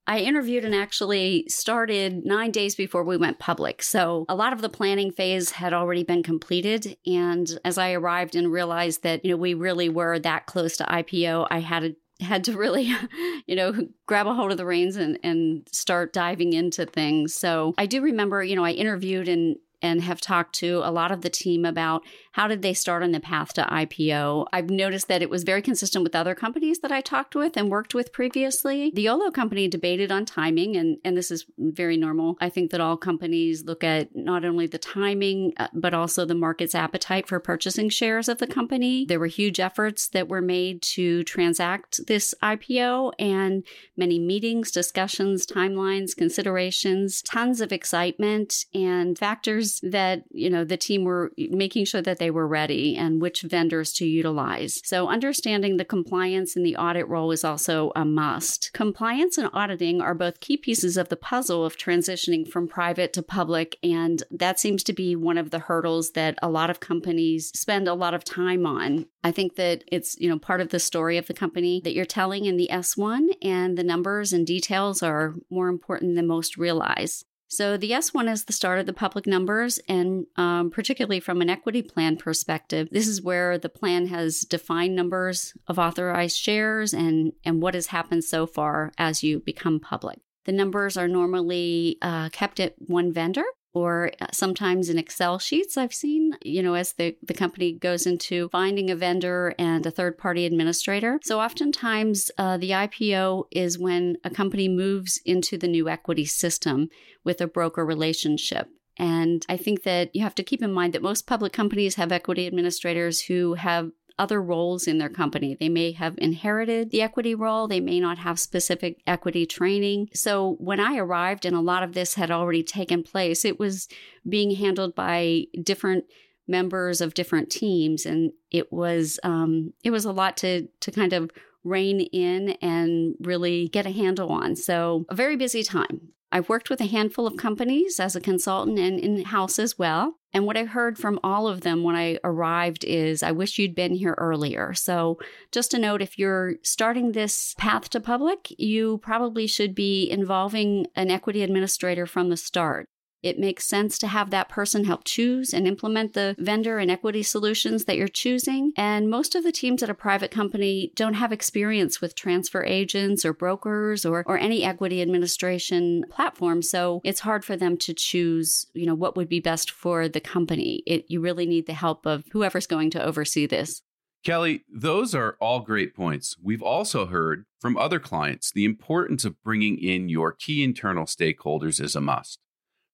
I 0.06 0.20
interviewed 0.20 0.64
and 0.64 0.74
actually 0.74 1.46
started 1.48 2.24
nine 2.24 2.52
days 2.52 2.74
before 2.74 3.02
we 3.02 3.16
went 3.16 3.38
public. 3.38 3.82
So 3.82 4.24
a 4.28 4.34
lot 4.34 4.52
of 4.52 4.60
the 4.62 4.68
planning 4.68 5.10
phase 5.10 5.52
had 5.52 5.72
already 5.72 6.04
been 6.04 6.22
completed. 6.22 6.96
And 7.06 7.58
as 7.64 7.76
I 7.76 7.92
arrived 7.92 8.36
and 8.36 8.52
realized 8.52 9.02
that, 9.02 9.24
you 9.24 9.32
know, 9.32 9.36
we 9.36 9.54
really 9.54 9.88
were 9.88 10.18
that 10.20 10.46
close 10.46 10.76
to 10.76 10.84
IPO, 10.84 11.48
I 11.50 11.60
had 11.60 11.80
to 11.80 11.96
had 12.24 12.44
to 12.44 12.56
really, 12.56 12.94
you 13.46 13.56
know, 13.56 13.74
grab 14.06 14.26
a 14.26 14.32
hold 14.32 14.50
of 14.50 14.56
the 14.56 14.64
reins 14.64 14.96
and, 14.96 15.18
and 15.22 15.68
start 15.70 16.12
diving 16.12 16.52
into 16.52 16.86
things. 16.86 17.34
So 17.34 17.74
I 17.76 17.86
do 17.86 18.00
remember, 18.00 18.42
you 18.42 18.56
know, 18.56 18.64
I 18.64 18.70
interviewed 18.70 19.28
and 19.28 19.56
and 19.82 20.00
have 20.02 20.20
talked 20.20 20.54
to 20.56 20.80
a 20.82 20.90
lot 20.90 21.12
of 21.12 21.20
the 21.20 21.28
team 21.28 21.64
about 21.64 22.02
how 22.36 22.46
did 22.46 22.60
they 22.60 22.74
start 22.74 23.02
on 23.02 23.12
the 23.12 23.20
path 23.20 23.54
to 23.54 23.62
IPO. 23.62 24.46
I've 24.52 24.68
noticed 24.68 25.08
that 25.08 25.22
it 25.22 25.30
was 25.30 25.42
very 25.42 25.62
consistent 25.62 26.04
with 26.04 26.14
other 26.14 26.34
companies 26.34 26.80
that 26.80 26.92
I 26.92 27.00
talked 27.00 27.34
with 27.34 27.56
and 27.56 27.70
worked 27.70 27.94
with 27.94 28.12
previously. 28.12 28.92
The 28.94 29.08
Olo 29.08 29.30
company 29.30 29.68
debated 29.68 30.12
on 30.12 30.26
timing, 30.26 30.76
and, 30.76 30.98
and 31.02 31.16
this 31.16 31.30
is 31.30 31.46
very 31.56 31.96
normal. 31.96 32.36
I 32.38 32.50
think 32.50 32.72
that 32.72 32.80
all 32.80 32.98
companies 32.98 33.64
look 33.64 33.82
at 33.82 34.14
not 34.14 34.44
only 34.44 34.66
the 34.66 34.76
timing, 34.76 35.54
uh, 35.56 35.68
but 35.72 35.94
also 35.94 36.26
the 36.26 36.34
market's 36.34 36.74
appetite 36.74 37.26
for 37.26 37.40
purchasing 37.40 37.88
shares 37.88 38.28
of 38.28 38.36
the 38.36 38.46
company. 38.46 39.06
There 39.06 39.18
were 39.18 39.28
huge 39.28 39.58
efforts 39.58 40.06
that 40.08 40.28
were 40.28 40.42
made 40.42 40.82
to 40.82 41.24
transact 41.24 42.06
this 42.06 42.34
IPO 42.42 43.12
and 43.18 43.64
many 43.96 44.18
meetings, 44.18 44.70
discussions, 44.70 45.46
timelines, 45.46 46.14
considerations, 46.14 47.22
tons 47.22 47.62
of 47.62 47.72
excitement 47.72 48.66
and 48.74 49.18
factors 49.18 49.80
that, 49.82 50.24
you 50.30 50.50
know, 50.50 50.64
the 50.64 50.76
team 50.76 51.04
were 51.04 51.32
making 51.38 51.86
sure 51.86 52.02
that 52.02 52.18
they 52.18 52.25
were 52.30 52.46
ready 52.46 52.96
and 52.96 53.20
which 53.20 53.42
vendors 53.42 53.92
to 53.94 54.06
utilize. 54.06 54.80
So 54.84 55.08
understanding 55.08 55.76
the 55.76 55.84
compliance 55.84 56.56
and 56.56 56.64
the 56.64 56.76
audit 56.76 57.08
role 57.08 57.30
is 57.30 57.44
also 57.44 57.92
a 57.94 58.04
must. 58.04 58.72
Compliance 58.72 59.38
and 59.38 59.50
auditing 59.52 60.00
are 60.00 60.14
both 60.14 60.40
key 60.40 60.56
pieces 60.56 60.96
of 60.96 61.08
the 61.08 61.16
puzzle 61.16 61.64
of 61.64 61.76
transitioning 61.76 62.48
from 62.48 62.68
private 62.68 63.12
to 63.14 63.22
public. 63.22 63.78
And 63.82 64.22
that 64.30 64.60
seems 64.60 64.82
to 64.84 64.92
be 64.92 65.16
one 65.16 65.38
of 65.38 65.50
the 65.50 65.60
hurdles 65.60 66.12
that 66.12 66.38
a 66.42 66.48
lot 66.48 66.70
of 66.70 66.80
companies 66.80 67.50
spend 67.58 67.88
a 67.88 67.94
lot 67.94 68.14
of 68.14 68.24
time 68.24 68.66
on. 68.66 69.06
I 69.24 69.32
think 69.32 69.56
that 69.56 69.84
it's, 69.90 70.16
you 70.18 70.28
know, 70.28 70.38
part 70.38 70.60
of 70.60 70.68
the 70.68 70.78
story 70.78 71.18
of 71.18 71.26
the 71.26 71.34
company 71.34 71.80
that 71.82 71.94
you're 71.94 72.04
telling 72.04 72.44
in 72.44 72.56
the 72.56 72.68
S1 72.70 73.28
and 73.42 73.76
the 73.76 73.84
numbers 73.84 74.32
and 74.32 74.46
details 74.46 75.02
are 75.02 75.34
more 75.50 75.68
important 75.68 76.14
than 76.14 76.26
most 76.26 76.56
realize. 76.56 77.24
So 77.48 77.76
the 77.76 77.92
S1 77.92 78.30
is 78.30 78.44
the 78.44 78.52
start 78.52 78.80
of 78.80 78.86
the 78.86 78.92
public 78.92 79.26
numbers, 79.26 79.78
and 79.88 80.26
um, 80.36 80.70
particularly 80.70 81.20
from 81.20 81.40
an 81.40 81.48
equity 81.48 81.80
plan 81.82 82.16
perspective, 82.16 82.88
this 82.90 83.06
is 83.06 83.22
where 83.22 83.56
the 83.56 83.68
plan 83.68 84.08
has 84.08 84.40
defined 84.40 84.96
numbers 84.96 85.54
of 85.68 85.78
authorized 85.78 86.36
shares 86.36 86.92
and, 86.92 87.32
and 87.44 87.62
what 87.62 87.74
has 87.74 87.88
happened 87.88 88.24
so 88.24 88.46
far 88.46 88.92
as 88.98 89.22
you 89.22 89.40
become 89.40 89.78
public. 89.78 90.18
The 90.44 90.52
numbers 90.52 90.96
are 90.96 91.08
normally 91.08 91.98
uh, 92.02 92.28
kept 92.30 92.60
at 92.60 92.74
one 92.78 93.12
vendor 93.12 93.44
or 93.76 94.10
uh, 94.22 94.26
sometimes 94.32 94.88
in 94.88 94.98
Excel 94.98 95.38
sheets 95.38 95.76
I've 95.76 95.92
seen, 95.92 96.32
you 96.42 96.62
know, 96.62 96.72
as 96.72 96.94
the, 96.94 97.14
the 97.22 97.34
company 97.34 97.72
goes 97.72 98.06
into 98.06 98.48
finding 98.48 98.90
a 98.90 98.96
vendor 98.96 99.54
and 99.58 99.84
a 99.84 99.90
third 99.90 100.16
party 100.16 100.46
administrator. 100.46 101.20
So 101.22 101.40
oftentimes 101.40 102.30
uh, 102.38 102.56
the 102.56 102.70
IPO 102.70 103.44
is 103.50 103.78
when 103.78 104.16
a 104.24 104.30
company 104.30 104.66
moves 104.66 105.20
into 105.26 105.58
the 105.58 105.68
new 105.68 105.90
equity 105.90 106.24
system 106.24 106.88
with 107.22 107.42
a 107.42 107.46
broker 107.46 107.84
relationship. 107.84 108.66
And 108.98 109.44
I 109.46 109.58
think 109.58 109.82
that 109.82 110.08
you 110.16 110.22
have 110.22 110.34
to 110.36 110.42
keep 110.42 110.62
in 110.62 110.72
mind 110.72 110.94
that 110.94 111.02
most 111.02 111.26
public 111.26 111.52
companies 111.52 111.96
have 111.96 112.10
equity 112.10 112.46
administrators 112.46 113.20
who 113.20 113.54
have 113.54 113.90
other 114.18 114.40
roles 114.40 114.86
in 114.86 114.98
their 114.98 115.08
company. 115.08 115.56
They 115.58 115.68
may 115.68 115.92
have 115.92 116.14
inherited 116.18 116.90
the 116.90 117.02
equity 117.02 117.34
role, 117.34 117.68
they 117.68 117.80
may 117.80 118.00
not 118.00 118.18
have 118.18 118.38
specific 118.38 119.02
equity 119.06 119.46
training. 119.46 120.08
So 120.14 120.56
when 120.58 120.80
I 120.80 120.96
arrived 120.96 121.44
and 121.44 121.54
a 121.54 121.60
lot 121.60 121.82
of 121.82 121.92
this 121.92 122.14
had 122.14 122.30
already 122.30 122.62
taken 122.62 123.02
place, 123.02 123.44
it 123.44 123.58
was 123.58 123.88
being 124.28 124.52
handled 124.52 124.94
by 124.94 125.44
different 125.62 126.04
members 126.48 127.00
of 127.00 127.14
different 127.14 127.50
teams 127.50 128.06
and 128.06 128.32
it 128.50 128.72
was 128.72 129.18
um, 129.22 129.72
it 129.82 129.90
was 129.90 130.04
a 130.04 130.12
lot 130.12 130.36
to 130.38 130.68
to 130.80 130.92
kind 130.92 131.12
of 131.12 131.30
rein 131.64 132.00
in 132.00 132.50
and 132.62 133.16
really 133.20 133.68
get 133.68 133.86
a 133.86 133.90
handle 133.90 134.30
on 134.30 134.54
so 134.54 135.04
a 135.10 135.14
very 135.14 135.36
busy 135.36 135.64
time 135.64 136.12
I've 136.32 136.48
worked 136.48 136.70
with 136.70 136.80
a 136.80 136.86
handful 136.86 137.26
of 137.26 137.36
companies 137.36 138.00
as 138.00 138.16
a 138.16 138.20
consultant 138.20 138.78
and 138.78 138.98
in 138.98 139.24
house 139.24 139.58
as 139.58 139.78
well. 139.78 140.16
And 140.32 140.44
what 140.44 140.56
I 140.56 140.64
heard 140.64 140.98
from 140.98 141.18
all 141.22 141.48
of 141.48 141.62
them 141.62 141.82
when 141.82 141.96
I 141.96 142.18
arrived 142.22 142.84
is, 142.84 143.22
I 143.22 143.32
wish 143.32 143.58
you'd 143.58 143.74
been 143.74 143.94
here 143.94 144.14
earlier. 144.18 144.74
So, 144.74 145.18
just 145.50 145.72
a 145.72 145.78
note 145.78 146.02
if 146.02 146.18
you're 146.18 146.56
starting 146.62 147.12
this 147.12 147.54
path 147.56 147.88
to 147.90 148.00
public, 148.00 148.52
you 148.58 148.98
probably 148.98 149.46
should 149.46 149.74
be 149.74 150.10
involving 150.10 150.88
an 150.94 151.10
equity 151.10 151.42
administrator 151.42 152.06
from 152.06 152.28
the 152.28 152.36
start. 152.36 152.86
It 153.22 153.38
makes 153.38 153.66
sense 153.66 153.98
to 153.98 154.06
have 154.06 154.30
that 154.30 154.48
person 154.48 154.84
help 154.84 155.02
choose 155.04 155.52
and 155.52 155.66
implement 155.66 156.12
the 156.12 156.34
vendor 156.38 156.78
and 156.78 156.90
equity 156.90 157.22
solutions 157.22 157.84
that 157.84 157.96
you're 157.96 158.08
choosing. 158.08 158.72
And 158.76 159.10
most 159.10 159.34
of 159.34 159.44
the 159.44 159.52
teams 159.52 159.82
at 159.82 159.90
a 159.90 159.94
private 159.94 160.30
company 160.30 160.92
don't 160.94 161.14
have 161.14 161.32
experience 161.32 162.00
with 162.00 162.14
transfer 162.14 162.64
agents 162.64 163.24
or 163.24 163.32
brokers 163.32 164.04
or, 164.04 164.22
or 164.26 164.38
any 164.38 164.64
equity 164.64 165.02
administration 165.02 166.04
platform. 166.10 166.62
So 166.62 167.00
it's 167.04 167.20
hard 167.20 167.44
for 167.44 167.56
them 167.56 167.76
to 167.78 167.94
choose, 167.94 168.66
you 168.74 168.86
know, 168.86 168.94
what 168.94 169.16
would 169.16 169.28
be 169.28 169.40
best 169.40 169.70
for 169.70 170.08
the 170.08 170.20
company. 170.20 170.82
It, 170.86 171.06
you 171.08 171.20
really 171.20 171.46
need 171.46 171.66
the 171.66 171.74
help 171.74 172.06
of 172.06 172.24
whoever's 172.32 172.66
going 172.66 172.90
to 172.90 173.04
oversee 173.04 173.46
this. 173.46 173.82
Kelly, 174.24 174.64
those 174.68 175.14
are 175.14 175.36
all 175.40 175.60
great 175.60 175.94
points. 175.94 176.36
We've 176.42 176.62
also 176.62 177.06
heard 177.06 177.44
from 177.60 177.76
other 177.76 178.00
clients 178.00 178.50
the 178.50 178.64
importance 178.64 179.24
of 179.24 179.40
bringing 179.42 179.78
in 179.78 180.08
your 180.08 180.32
key 180.32 180.64
internal 180.64 181.04
stakeholders 181.04 181.80
is 181.80 181.94
a 181.94 182.00
must. 182.00 182.40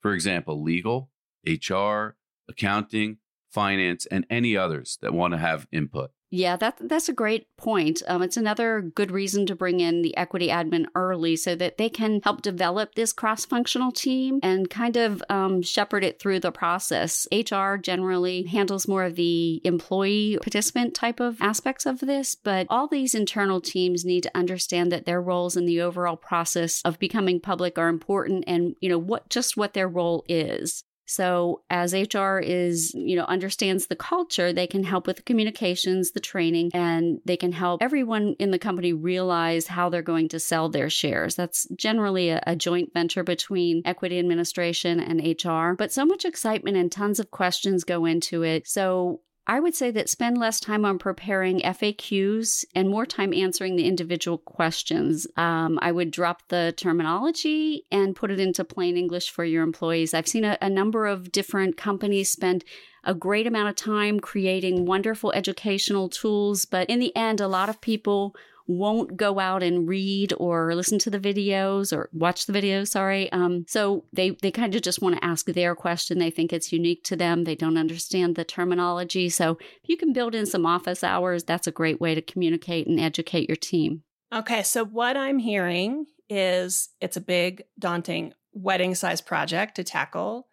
For 0.02 0.12
example, 0.12 0.62
legal, 0.62 1.10
HR, 1.46 2.16
accounting, 2.48 3.18
finance, 3.50 4.04
and 4.06 4.26
any 4.28 4.56
others 4.56 4.98
that 5.00 5.14
want 5.14 5.32
to 5.32 5.38
have 5.38 5.68
input. 5.72 6.10
Yeah, 6.34 6.56
that 6.56 6.78
that's 6.80 7.10
a 7.10 7.12
great 7.12 7.46
point. 7.58 8.00
Um, 8.08 8.22
it's 8.22 8.38
another 8.38 8.80
good 8.80 9.10
reason 9.10 9.44
to 9.46 9.54
bring 9.54 9.80
in 9.80 10.00
the 10.00 10.16
equity 10.16 10.48
admin 10.48 10.86
early 10.94 11.36
so 11.36 11.54
that 11.56 11.76
they 11.76 11.90
can 11.90 12.22
help 12.24 12.40
develop 12.40 12.94
this 12.94 13.12
cross-functional 13.12 13.92
team 13.92 14.40
and 14.42 14.70
kind 14.70 14.96
of 14.96 15.22
um, 15.28 15.60
shepherd 15.60 16.02
it 16.02 16.18
through 16.18 16.40
the 16.40 16.50
process. 16.50 17.28
HR 17.30 17.76
generally 17.76 18.44
handles 18.44 18.88
more 18.88 19.04
of 19.04 19.16
the 19.16 19.60
employee 19.62 20.38
participant 20.40 20.94
type 20.94 21.20
of 21.20 21.36
aspects 21.38 21.84
of 21.84 22.00
this, 22.00 22.34
but 22.34 22.66
all 22.70 22.88
these 22.88 23.14
internal 23.14 23.60
teams 23.60 24.02
need 24.02 24.22
to 24.22 24.34
understand 24.34 24.90
that 24.90 25.04
their 25.04 25.20
roles 25.20 25.54
in 25.54 25.66
the 25.66 25.82
overall 25.82 26.16
process 26.16 26.80
of 26.82 26.98
becoming 26.98 27.40
public 27.40 27.78
are 27.78 27.90
important, 27.90 28.44
and 28.46 28.74
you 28.80 28.88
know 28.88 28.98
what 28.98 29.28
just 29.28 29.58
what 29.58 29.74
their 29.74 29.86
role 29.86 30.24
is. 30.30 30.82
So 31.06 31.62
as 31.70 31.94
HR 31.94 32.38
is, 32.38 32.94
you 32.94 33.16
know, 33.16 33.24
understands 33.24 33.86
the 33.86 33.96
culture, 33.96 34.52
they 34.52 34.66
can 34.66 34.84
help 34.84 35.06
with 35.06 35.16
the 35.16 35.22
communications, 35.22 36.12
the 36.12 36.20
training, 36.20 36.70
and 36.74 37.18
they 37.24 37.36
can 37.36 37.52
help 37.52 37.82
everyone 37.82 38.34
in 38.38 38.50
the 38.50 38.58
company 38.58 38.92
realize 38.92 39.66
how 39.66 39.88
they're 39.88 40.02
going 40.02 40.28
to 40.30 40.40
sell 40.40 40.68
their 40.68 40.90
shares. 40.90 41.34
That's 41.34 41.66
generally 41.76 42.30
a, 42.30 42.42
a 42.46 42.56
joint 42.56 42.92
venture 42.94 43.24
between 43.24 43.82
equity 43.84 44.18
administration 44.18 45.00
and 45.00 45.20
HR, 45.20 45.74
but 45.74 45.92
so 45.92 46.04
much 46.04 46.24
excitement 46.24 46.76
and 46.76 46.90
tons 46.90 47.18
of 47.18 47.30
questions 47.30 47.84
go 47.84 48.04
into 48.04 48.42
it. 48.42 48.66
So 48.66 49.20
I 49.46 49.58
would 49.58 49.74
say 49.74 49.90
that 49.90 50.08
spend 50.08 50.38
less 50.38 50.60
time 50.60 50.84
on 50.84 50.98
preparing 50.98 51.60
FAQs 51.60 52.64
and 52.76 52.88
more 52.88 53.04
time 53.04 53.34
answering 53.34 53.74
the 53.74 53.88
individual 53.88 54.38
questions. 54.38 55.26
Um, 55.36 55.80
I 55.82 55.90
would 55.90 56.12
drop 56.12 56.48
the 56.48 56.72
terminology 56.76 57.84
and 57.90 58.14
put 58.14 58.30
it 58.30 58.38
into 58.38 58.64
plain 58.64 58.96
English 58.96 59.30
for 59.30 59.44
your 59.44 59.64
employees. 59.64 60.14
I've 60.14 60.28
seen 60.28 60.44
a, 60.44 60.56
a 60.62 60.70
number 60.70 61.06
of 61.06 61.32
different 61.32 61.76
companies 61.76 62.30
spend 62.30 62.64
a 63.02 63.14
great 63.14 63.48
amount 63.48 63.68
of 63.68 63.74
time 63.74 64.20
creating 64.20 64.86
wonderful 64.86 65.32
educational 65.32 66.08
tools, 66.08 66.64
but 66.64 66.88
in 66.88 67.00
the 67.00 67.14
end, 67.16 67.40
a 67.40 67.48
lot 67.48 67.68
of 67.68 67.80
people 67.80 68.36
won't 68.66 69.16
go 69.16 69.38
out 69.38 69.62
and 69.62 69.88
read 69.88 70.32
or 70.38 70.74
listen 70.74 70.98
to 71.00 71.10
the 71.10 71.18
videos 71.18 71.96
or 71.96 72.08
watch 72.12 72.46
the 72.46 72.52
videos 72.52 72.88
sorry. 72.88 73.30
Um, 73.32 73.64
so 73.68 74.04
they 74.12 74.30
they 74.30 74.50
kind 74.50 74.74
of 74.74 74.82
just 74.82 75.02
want 75.02 75.16
to 75.16 75.24
ask 75.24 75.46
their 75.46 75.74
question. 75.74 76.18
They 76.18 76.30
think 76.30 76.52
it's 76.52 76.72
unique 76.72 77.04
to 77.04 77.16
them. 77.16 77.44
They 77.44 77.54
don't 77.54 77.78
understand 77.78 78.36
the 78.36 78.44
terminology. 78.44 79.28
So 79.28 79.58
if 79.82 79.88
you 79.88 79.96
can 79.96 80.12
build 80.12 80.34
in 80.34 80.46
some 80.46 80.66
office 80.66 81.02
hours 81.02 81.44
that's 81.44 81.66
a 81.66 81.72
great 81.72 82.00
way 82.00 82.14
to 82.14 82.22
communicate 82.22 82.86
and 82.86 83.00
educate 83.00 83.48
your 83.48 83.56
team. 83.56 84.02
Okay 84.32 84.62
so 84.62 84.84
what 84.84 85.16
i'm 85.16 85.38
hearing 85.38 86.06
is 86.28 86.88
it's 87.00 87.16
a 87.16 87.20
big 87.20 87.64
daunting 87.78 88.32
wedding 88.52 88.94
size 88.94 89.20
project 89.20 89.76
to 89.76 89.84
tackle 89.84 90.48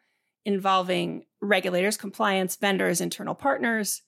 involving 0.45 1.25
regulators 1.41 1.97
compliance 1.97 2.55
vendors 2.55 3.01
internal 3.01 3.35
partners. 3.35 4.01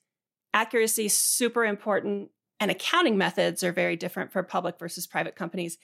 Accuracy 0.54 1.08
super 1.08 1.66
important 1.66 2.30
and 2.62 2.70
accounting 2.70 3.18
methods 3.18 3.64
are 3.64 3.74
very 3.74 3.98
different 3.98 4.32
for 4.32 4.44
public 4.44 4.78
versus 4.78 5.08
private 5.08 5.36
companies. 5.36 5.80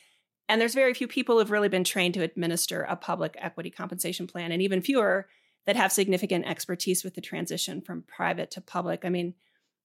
And 0.47 0.61
there's 0.61 0.75
very 0.75 0.93
few 0.93 1.07
people 1.07 1.37
who've 1.37 1.51
really 1.51 1.69
been 1.69 1.83
trained 1.83 2.13
to 2.13 2.21
administer 2.21 2.83
a 2.83 2.95
public 2.95 3.35
equity 3.39 3.71
compensation 3.71 4.27
plan, 4.27 4.51
and 4.51 4.61
even 4.61 4.81
fewer 4.81 5.27
that 5.65 5.75
have 5.75 5.91
significant 5.91 6.45
expertise 6.45 7.03
with 7.03 7.15
the 7.15 7.21
transition 7.21 7.81
from 7.81 8.03
private 8.03 8.51
to 8.51 8.61
public. 8.61 9.03
I 9.03 9.09
mean, 9.09 9.33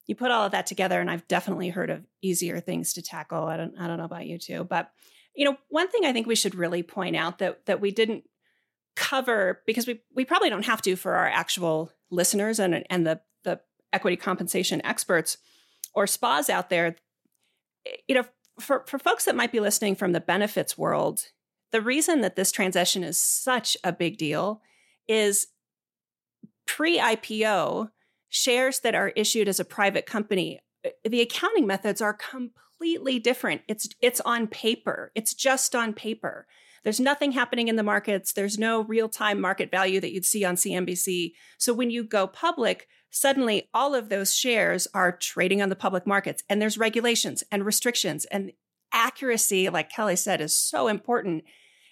you 0.05 0.15
put 0.15 0.31
all 0.31 0.45
of 0.45 0.51
that 0.51 0.67
together, 0.67 1.01
and 1.01 1.09
I've 1.09 1.27
definitely 1.27 1.69
heard 1.69 1.89
of 1.89 2.05
easier 2.21 2.59
things 2.59 2.93
to 2.93 3.01
tackle. 3.01 3.45
I 3.45 3.57
don't, 3.57 3.77
I 3.77 3.87
don't 3.87 3.97
know 3.97 4.05
about 4.05 4.27
you 4.27 4.37
too, 4.37 4.63
but 4.63 4.91
you 5.35 5.45
know, 5.45 5.57
one 5.69 5.89
thing 5.89 6.05
I 6.05 6.13
think 6.13 6.27
we 6.27 6.35
should 6.35 6.53
really 6.53 6.83
point 6.83 7.15
out 7.15 7.39
that 7.39 7.65
that 7.65 7.81
we 7.81 7.89
didn't 7.89 8.23
cover 8.95 9.61
because 9.65 9.87
we 9.87 10.01
we 10.13 10.25
probably 10.25 10.51
don't 10.51 10.67
have 10.67 10.83
to 10.83 10.95
for 10.95 11.15
our 11.15 11.27
actual 11.27 11.91
listeners 12.11 12.59
and 12.59 12.85
and 12.91 13.07
the 13.07 13.19
the 13.43 13.59
equity 13.91 14.15
compensation 14.15 14.79
experts 14.85 15.37
or 15.93 16.07
SPAs 16.07 16.49
out 16.49 16.69
there, 16.69 16.95
you 18.07 18.15
know, 18.15 18.25
for, 18.59 18.83
for 18.87 18.99
folks 18.99 19.25
that 19.25 19.35
might 19.35 19.51
be 19.51 19.59
listening 19.59 19.95
from 19.95 20.11
the 20.11 20.21
benefits 20.21 20.77
world, 20.77 21.25
the 21.71 21.81
reason 21.81 22.21
that 22.21 22.35
this 22.35 22.51
transition 22.51 23.03
is 23.03 23.17
such 23.17 23.75
a 23.83 23.91
big 23.91 24.17
deal 24.17 24.61
is 25.07 25.47
pre 26.65 26.99
IPO 26.99 27.89
shares 28.29 28.79
that 28.79 28.95
are 28.95 29.09
issued 29.09 29.47
as 29.47 29.59
a 29.59 29.65
private 29.65 30.05
company, 30.05 30.59
uh, 30.85 30.89
the 31.03 31.21
accounting 31.21 31.67
methods 31.67 32.01
are 32.01 32.13
completely 32.13 33.19
different. 33.19 33.61
It's 33.67 33.89
it's 34.01 34.21
on 34.21 34.47
paper. 34.47 35.11
It's 35.15 35.33
just 35.33 35.75
on 35.75 35.93
paper. 35.93 36.47
There's 36.83 36.99
nothing 36.99 37.31
happening 37.31 37.69
in 37.69 37.75
the 37.77 37.83
markets. 37.83 38.33
There's 38.33 38.57
no 38.57 38.83
real-time 38.83 39.39
market 39.39 39.71
value 39.71 40.01
that 40.01 40.11
you'd 40.11 40.25
see 40.25 40.43
on 40.43 40.55
CNBC. 40.55 41.31
So 41.57 41.73
when 41.73 41.89
you 41.89 42.03
go 42.03 42.27
public, 42.27 42.87
suddenly 43.13 43.69
all 43.75 43.93
of 43.93 44.09
those 44.09 44.35
shares 44.35 44.87
are 44.93 45.15
trading 45.15 45.61
on 45.61 45.69
the 45.69 45.75
public 45.75 46.07
markets 46.07 46.43
and 46.49 46.59
there's 46.59 46.79
regulations 46.79 47.43
and 47.51 47.63
restrictions 47.63 48.25
and 48.25 48.51
accuracy 48.91 49.69
like 49.69 49.89
kelly 49.89 50.15
said 50.15 50.41
is 50.41 50.57
so 50.57 50.87
important. 50.87 51.43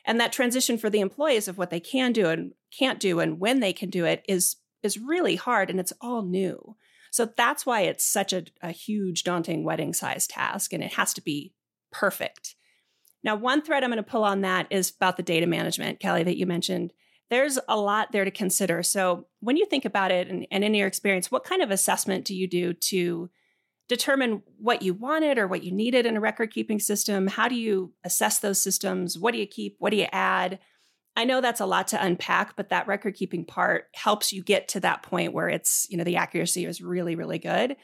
And 0.04 0.20
that 0.20 0.34
transition 0.34 0.80
for 0.80 0.90
the 0.90 1.00
employees 1.00 1.48
of 1.48 1.60
what 1.60 1.70
they 1.70 1.80
can 1.80 2.12
do 2.12 2.28
and 2.28 2.54
can't 2.78 3.00
do 3.00 3.20
and 3.20 3.40
when 3.40 3.60
they 3.60 3.72
can 3.72 3.92
do 3.92 4.04
it 4.04 4.26
is 4.28 4.58
is 4.82 4.98
really 4.98 5.36
hard 5.36 5.70
and 5.70 5.80
it's 5.80 5.94
all 6.02 6.24
new. 6.24 6.76
So 7.12 7.30
that's 7.38 7.68
why 7.68 7.82
it's 7.82 8.04
such 8.04 8.34
a, 8.34 8.46
a 8.64 8.72
huge 8.72 9.24
daunting 9.24 9.64
wedding 9.64 9.94
size 9.94 10.26
task 10.26 10.74
and 10.74 10.84
it 10.84 10.94
has 10.94 11.14
to 11.14 11.22
be 11.22 11.54
perfect. 11.92 12.56
Now 13.24 13.36
one 13.36 13.62
thread 13.62 13.84
i'm 13.84 13.92
going 13.92 14.04
to 14.04 14.12
pull 14.12 14.24
on 14.24 14.42
that 14.42 14.66
is 14.72 14.90
about 14.90 15.18
the 15.18 15.24
data 15.24 15.46
management 15.46 16.00
kelly 16.00 16.24
that 16.24 16.38
you 16.38 16.48
mentioned 16.48 16.94
there's 17.32 17.58
a 17.70 17.78
lot 17.78 18.12
there 18.12 18.26
to 18.26 18.30
consider. 18.30 18.84
So, 18.84 19.26
when 19.40 19.58
you 19.58 19.66
think 19.66 19.86
about 19.86 20.12
it 20.12 20.28
and, 20.28 20.46
and 20.52 20.64
in 20.64 20.76
your 20.76 20.86
experience, 20.86 21.32
what 21.32 21.46
kind 21.46 21.64
of 21.64 21.72
assessment 21.72 22.26
do 22.26 22.36
you 22.36 22.46
do 22.46 22.74
to 22.74 23.32
determine 23.88 24.44
what 24.58 24.82
you 24.82 24.94
wanted 24.94 25.38
or 25.38 25.48
what 25.48 25.64
you 25.64 25.72
needed 25.72 26.06
in 26.06 26.18
a 26.18 26.22
record 26.22 26.52
keeping 26.54 26.80
system? 26.80 27.28
How 27.28 27.48
do 27.48 27.56
you 27.56 27.94
assess 28.04 28.40
those 28.40 28.62
systems? 28.62 29.18
What 29.18 29.32
do 29.32 29.40
you 29.40 29.48
keep? 29.48 29.78
What 29.80 29.90
do 29.90 29.98
you 29.98 30.08
add? 30.12 30.60
I 31.16 31.26
know 31.26 31.42
that's 31.42 31.60
a 31.60 31.66
lot 31.66 31.88
to 31.90 32.04
unpack, 32.04 32.56
but 32.56 32.70
that 32.70 32.88
record 32.88 33.16
keeping 33.16 33.46
part 33.46 33.86
helps 33.96 34.32
you 34.32 34.44
get 34.44 34.68
to 34.70 34.80
that 34.82 35.04
point 35.04 35.34
where 35.34 35.50
it's, 35.50 35.88
you 35.90 35.98
know, 35.98 36.04
the 36.04 36.18
accuracy 36.18 36.66
is 36.66 36.82
really, 36.82 37.16
really 37.16 37.40
good. 37.40 37.76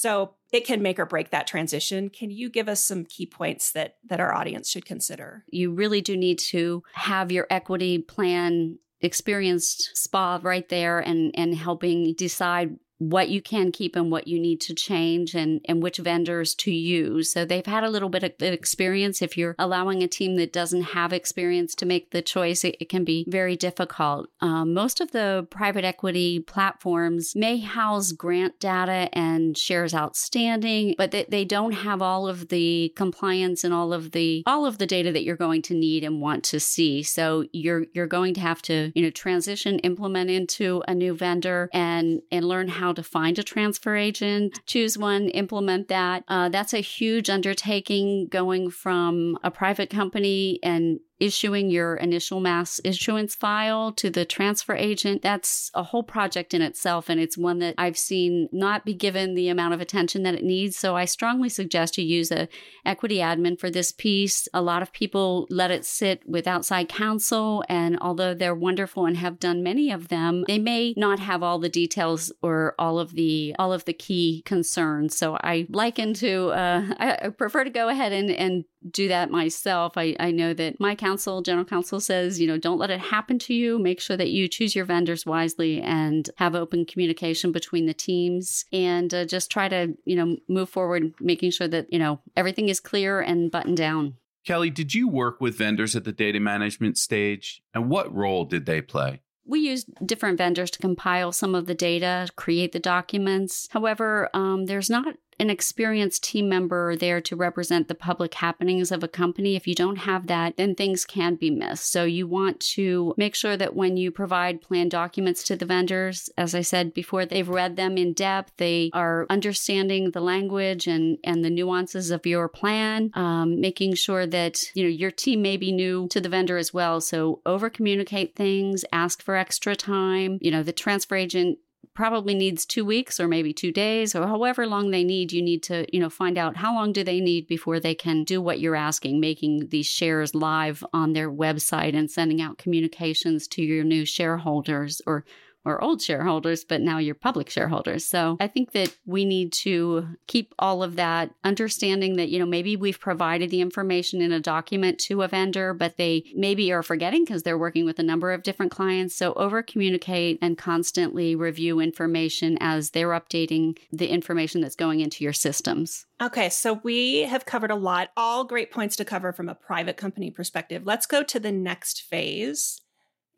So 0.00 0.34
it 0.52 0.64
can 0.64 0.80
make 0.80 1.00
or 1.00 1.06
break 1.06 1.30
that 1.30 1.48
transition. 1.48 2.08
Can 2.08 2.30
you 2.30 2.48
give 2.48 2.68
us 2.68 2.84
some 2.84 3.04
key 3.04 3.26
points 3.26 3.72
that 3.72 3.96
that 4.08 4.20
our 4.20 4.32
audience 4.32 4.70
should 4.70 4.84
consider? 4.84 5.44
You 5.48 5.72
really 5.72 6.00
do 6.00 6.16
need 6.16 6.38
to 6.50 6.84
have 6.92 7.32
your 7.32 7.48
equity 7.50 7.98
plan 7.98 8.78
experienced 9.00 9.90
SPA 9.94 10.38
right 10.42 10.68
there 10.68 11.00
and 11.00 11.32
and 11.34 11.52
helping 11.52 12.14
decide 12.14 12.76
what 12.98 13.28
you 13.28 13.40
can 13.40 13.72
keep 13.72 13.96
and 13.96 14.10
what 14.10 14.26
you 14.28 14.38
need 14.38 14.60
to 14.60 14.74
change 14.74 15.34
and, 15.34 15.60
and 15.66 15.82
which 15.82 15.98
vendors 15.98 16.54
to 16.54 16.70
use. 16.70 17.32
So 17.32 17.44
they've 17.44 17.64
had 17.64 17.84
a 17.84 17.90
little 17.90 18.08
bit 18.08 18.24
of 18.24 18.32
experience. 18.40 19.22
If 19.22 19.36
you're 19.36 19.54
allowing 19.58 20.02
a 20.02 20.08
team 20.08 20.36
that 20.36 20.52
doesn't 20.52 20.82
have 20.82 21.12
experience 21.12 21.74
to 21.76 21.86
make 21.86 22.10
the 22.10 22.22
choice, 22.22 22.64
it, 22.64 22.76
it 22.80 22.88
can 22.88 23.04
be 23.04 23.24
very 23.28 23.56
difficult. 23.56 24.28
Um, 24.40 24.74
most 24.74 25.00
of 25.00 25.12
the 25.12 25.46
private 25.50 25.84
equity 25.84 26.40
platforms 26.40 27.34
may 27.36 27.58
house 27.58 28.12
grant 28.12 28.58
data 28.60 29.08
and 29.12 29.56
shares 29.56 29.94
outstanding, 29.94 30.94
but 30.98 31.10
they, 31.10 31.26
they 31.28 31.44
don't 31.44 31.72
have 31.72 32.02
all 32.02 32.28
of 32.28 32.48
the 32.48 32.92
compliance 32.96 33.64
and 33.64 33.72
all 33.72 33.92
of 33.92 34.10
the 34.12 34.42
all 34.46 34.66
of 34.66 34.78
the 34.78 34.86
data 34.86 35.12
that 35.12 35.24
you're 35.24 35.36
going 35.36 35.62
to 35.62 35.74
need 35.74 36.04
and 36.04 36.20
want 36.20 36.44
to 36.44 36.60
see. 36.60 37.02
So 37.02 37.44
you're 37.52 37.86
you're 37.92 38.06
going 38.06 38.34
to 38.34 38.40
have 38.40 38.62
to, 38.62 38.92
you 38.94 39.02
know, 39.02 39.10
transition, 39.10 39.78
implement 39.80 40.30
into 40.30 40.82
a 40.88 40.94
new 40.94 41.14
vendor 41.14 41.68
and 41.72 42.22
and 42.30 42.44
learn 42.44 42.68
how 42.68 42.87
to 42.94 43.02
find 43.02 43.38
a 43.38 43.42
transfer 43.42 43.96
agent, 43.96 44.60
choose 44.66 44.98
one, 44.98 45.28
implement 45.28 45.88
that. 45.88 46.24
Uh, 46.28 46.48
that's 46.48 46.74
a 46.74 46.80
huge 46.80 47.30
undertaking 47.30 48.26
going 48.28 48.70
from 48.70 49.38
a 49.42 49.50
private 49.50 49.90
company 49.90 50.58
and 50.62 51.00
issuing 51.20 51.70
your 51.70 51.96
initial 51.96 52.40
mass 52.40 52.80
issuance 52.84 53.34
file 53.34 53.92
to 53.92 54.10
the 54.10 54.24
transfer 54.24 54.74
agent. 54.74 55.22
That's 55.22 55.70
a 55.74 55.82
whole 55.82 56.02
project 56.02 56.54
in 56.54 56.62
itself. 56.62 57.08
And 57.08 57.20
it's 57.20 57.36
one 57.36 57.58
that 57.58 57.74
I've 57.76 57.98
seen 57.98 58.48
not 58.52 58.84
be 58.84 58.94
given 58.94 59.34
the 59.34 59.48
amount 59.48 59.74
of 59.74 59.80
attention 59.80 60.22
that 60.22 60.34
it 60.34 60.44
needs. 60.44 60.76
So 60.76 60.96
I 60.96 61.04
strongly 61.04 61.48
suggest 61.48 61.98
you 61.98 62.04
use 62.04 62.30
a 62.30 62.48
equity 62.84 63.16
admin 63.16 63.58
for 63.58 63.70
this 63.70 63.92
piece. 63.92 64.48
A 64.54 64.62
lot 64.62 64.82
of 64.82 64.92
people 64.92 65.46
let 65.50 65.70
it 65.70 65.84
sit 65.84 66.22
with 66.28 66.46
outside 66.46 66.88
counsel. 66.88 67.64
And 67.68 67.98
although 68.00 68.34
they're 68.34 68.54
wonderful 68.54 69.06
and 69.06 69.16
have 69.16 69.40
done 69.40 69.62
many 69.62 69.90
of 69.90 70.08
them, 70.08 70.44
they 70.46 70.58
may 70.58 70.94
not 70.96 71.18
have 71.18 71.42
all 71.42 71.58
the 71.58 71.68
details 71.68 72.32
or 72.42 72.74
all 72.78 72.98
of 72.98 73.14
the, 73.14 73.54
all 73.58 73.72
of 73.72 73.84
the 73.84 73.92
key 73.92 74.42
concerns. 74.44 75.16
So 75.16 75.36
I 75.42 75.66
liken 75.70 76.14
to, 76.14 76.48
uh, 76.50 76.84
I 76.98 77.28
prefer 77.30 77.64
to 77.64 77.70
go 77.70 77.88
ahead 77.88 78.12
and, 78.12 78.30
and 78.30 78.64
do 78.92 79.08
that 79.08 79.30
myself. 79.30 79.94
I, 79.96 80.16
I 80.18 80.30
know 80.30 80.54
that 80.54 80.80
my 80.80 80.94
counsel, 80.94 81.42
general 81.42 81.64
counsel 81.64 82.00
says, 82.00 82.40
you 82.40 82.46
know, 82.46 82.58
don't 82.58 82.78
let 82.78 82.90
it 82.90 83.00
happen 83.00 83.38
to 83.40 83.54
you. 83.54 83.78
Make 83.78 84.00
sure 84.00 84.16
that 84.16 84.30
you 84.30 84.48
choose 84.48 84.74
your 84.74 84.84
vendors 84.84 85.26
wisely 85.26 85.80
and 85.80 86.28
have 86.36 86.54
open 86.54 86.84
communication 86.84 87.52
between 87.52 87.86
the 87.86 87.94
teams 87.94 88.64
and 88.72 89.12
uh, 89.12 89.24
just 89.24 89.50
try 89.50 89.68
to, 89.68 89.96
you 90.04 90.16
know, 90.16 90.36
move 90.48 90.68
forward, 90.68 91.12
making 91.20 91.50
sure 91.50 91.68
that, 91.68 91.92
you 91.92 91.98
know, 91.98 92.20
everything 92.36 92.68
is 92.68 92.80
clear 92.80 93.20
and 93.20 93.50
buttoned 93.50 93.76
down. 93.76 94.14
Kelly, 94.44 94.70
did 94.70 94.94
you 94.94 95.08
work 95.08 95.40
with 95.40 95.58
vendors 95.58 95.94
at 95.94 96.04
the 96.04 96.12
data 96.12 96.40
management 96.40 96.96
stage? 96.96 97.62
And 97.74 97.90
what 97.90 98.14
role 98.14 98.44
did 98.44 98.66
they 98.66 98.80
play? 98.80 99.20
We 99.44 99.60
use 99.60 99.84
different 100.04 100.38
vendors 100.38 100.70
to 100.72 100.78
compile 100.78 101.32
some 101.32 101.54
of 101.54 101.66
the 101.66 101.74
data, 101.74 102.28
create 102.36 102.72
the 102.72 102.78
documents. 102.78 103.68
However, 103.70 104.28
um, 104.34 104.66
there's 104.66 104.90
not 104.90 105.16
an 105.38 105.50
experienced 105.50 106.24
team 106.24 106.48
member 106.48 106.96
there 106.96 107.20
to 107.20 107.36
represent 107.36 107.88
the 107.88 107.94
public 107.94 108.34
happenings 108.34 108.90
of 108.90 109.02
a 109.02 109.08
company. 109.08 109.56
If 109.56 109.66
you 109.66 109.74
don't 109.74 109.96
have 109.96 110.26
that, 110.26 110.56
then 110.56 110.74
things 110.74 111.04
can 111.04 111.36
be 111.36 111.50
missed. 111.50 111.90
So 111.90 112.04
you 112.04 112.26
want 112.26 112.60
to 112.74 113.14
make 113.16 113.34
sure 113.34 113.56
that 113.56 113.76
when 113.76 113.96
you 113.96 114.10
provide 114.10 114.60
plan 114.60 114.88
documents 114.88 115.42
to 115.44 115.56
the 115.56 115.66
vendors, 115.66 116.28
as 116.36 116.54
I 116.54 116.62
said 116.62 116.94
before, 116.94 117.24
they've 117.24 117.48
read 117.48 117.76
them 117.76 117.96
in 117.96 118.12
depth, 118.12 118.52
they 118.56 118.90
are 118.92 119.26
understanding 119.30 120.10
the 120.10 120.20
language 120.20 120.86
and, 120.86 121.18
and 121.24 121.44
the 121.44 121.50
nuances 121.50 122.10
of 122.10 122.26
your 122.26 122.48
plan, 122.48 123.10
um, 123.14 123.60
making 123.60 123.94
sure 123.94 124.26
that, 124.26 124.62
you 124.74 124.84
know, 124.84 124.88
your 124.88 125.10
team 125.10 125.42
may 125.42 125.56
be 125.56 125.72
new 125.72 126.08
to 126.08 126.20
the 126.20 126.28
vendor 126.28 126.56
as 126.56 126.74
well. 126.74 127.00
So 127.00 127.40
over 127.46 127.70
communicate 127.70 128.34
things, 128.34 128.84
ask 128.92 129.22
for 129.22 129.36
extra 129.36 129.76
time. 129.76 130.38
You 130.40 130.50
know, 130.50 130.62
the 130.62 130.72
transfer 130.72 131.16
agent 131.16 131.58
probably 131.98 132.32
needs 132.32 132.64
two 132.64 132.84
weeks 132.84 133.18
or 133.18 133.26
maybe 133.26 133.52
two 133.52 133.72
days 133.72 134.14
or 134.14 134.24
however 134.24 134.68
long 134.68 134.92
they 134.92 135.02
need 135.02 135.32
you 135.32 135.42
need 135.42 135.64
to 135.64 135.84
you 135.92 135.98
know 135.98 136.08
find 136.08 136.38
out 136.38 136.56
how 136.56 136.72
long 136.72 136.92
do 136.92 137.02
they 137.02 137.20
need 137.20 137.44
before 137.48 137.80
they 137.80 137.92
can 137.92 138.22
do 138.22 138.40
what 138.40 138.60
you're 138.60 138.76
asking 138.76 139.18
making 139.18 139.66
these 139.70 139.84
shares 139.84 140.32
live 140.32 140.84
on 140.92 141.12
their 141.12 141.28
website 141.28 141.96
and 141.96 142.08
sending 142.08 142.40
out 142.40 142.56
communications 142.56 143.48
to 143.48 143.62
your 143.62 143.82
new 143.82 144.04
shareholders 144.04 145.02
or 145.06 145.24
or 145.64 145.82
old 145.82 146.00
shareholders, 146.00 146.64
but 146.64 146.80
now 146.80 146.98
you're 146.98 147.14
public 147.14 147.50
shareholders. 147.50 148.04
So 148.04 148.36
I 148.40 148.46
think 148.46 148.72
that 148.72 148.96
we 149.06 149.24
need 149.24 149.52
to 149.54 150.08
keep 150.26 150.54
all 150.58 150.82
of 150.82 150.96
that 150.96 151.30
understanding 151.44 152.16
that, 152.16 152.28
you 152.28 152.38
know, 152.38 152.46
maybe 152.46 152.76
we've 152.76 153.00
provided 153.00 153.50
the 153.50 153.60
information 153.60 154.22
in 154.22 154.32
a 154.32 154.40
document 154.40 154.98
to 155.00 155.22
a 155.22 155.28
vendor, 155.28 155.74
but 155.74 155.96
they 155.96 156.24
maybe 156.34 156.72
are 156.72 156.82
forgetting 156.82 157.24
because 157.24 157.42
they're 157.42 157.58
working 157.58 157.84
with 157.84 157.98
a 157.98 158.02
number 158.02 158.32
of 158.32 158.42
different 158.42 158.72
clients. 158.72 159.14
So 159.14 159.32
over 159.34 159.62
communicate 159.62 160.38
and 160.40 160.56
constantly 160.56 161.34
review 161.34 161.80
information 161.80 162.56
as 162.60 162.90
they're 162.90 163.10
updating 163.10 163.78
the 163.92 164.08
information 164.08 164.60
that's 164.60 164.76
going 164.76 165.00
into 165.00 165.24
your 165.24 165.32
systems. 165.32 166.06
Okay, 166.20 166.48
so 166.48 166.80
we 166.82 167.22
have 167.22 167.46
covered 167.46 167.70
a 167.70 167.76
lot, 167.76 168.10
all 168.16 168.44
great 168.44 168.72
points 168.72 168.96
to 168.96 169.04
cover 169.04 169.32
from 169.32 169.48
a 169.48 169.54
private 169.54 169.96
company 169.96 170.30
perspective. 170.30 170.84
Let's 170.84 171.06
go 171.06 171.22
to 171.22 171.38
the 171.38 171.52
next 171.52 172.02
phase 172.02 172.80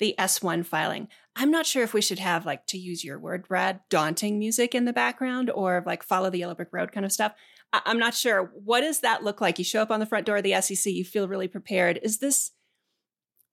the 0.01 0.15
S1 0.19 0.67
filing. 0.67 1.09
I'm 1.37 1.51
not 1.51 1.67
sure 1.67 1.85
if 1.85 1.95
we 1.95 2.01
should 2.01 2.19
have, 2.19 2.45
like, 2.45 2.67
to 2.67 2.79
use 2.79 3.05
your 3.05 3.19
word, 3.19 3.47
Brad, 3.47 3.81
daunting 3.89 4.39
music 4.39 4.75
in 4.75 4.85
the 4.85 4.93
background 4.93 5.51
or 5.51 5.83
like 5.87 6.03
follow 6.03 6.31
the 6.31 6.39
yellow 6.39 6.55
brick 6.55 6.71
road 6.73 6.91
kind 6.91 7.07
of 7.07 7.13
stuff. 7.13 7.33
I- 7.73 7.83
I'm 7.87 7.99
not 7.99 8.15
sure. 8.15 8.51
What 8.65 8.81
does 8.81 9.01
that 9.01 9.23
look 9.23 9.41
like? 9.41 9.59
You 9.59 9.65
show 9.65 9.83
up 9.83 9.91
on 9.91 10.01
the 10.01 10.07
front 10.07 10.27
door 10.27 10.39
of 10.39 10.43
the 10.43 10.61
SEC, 10.61 10.93
you 10.93 11.05
feel 11.05 11.29
really 11.29 11.49
prepared. 11.49 12.01
Is 12.03 12.19
this, 12.19 12.51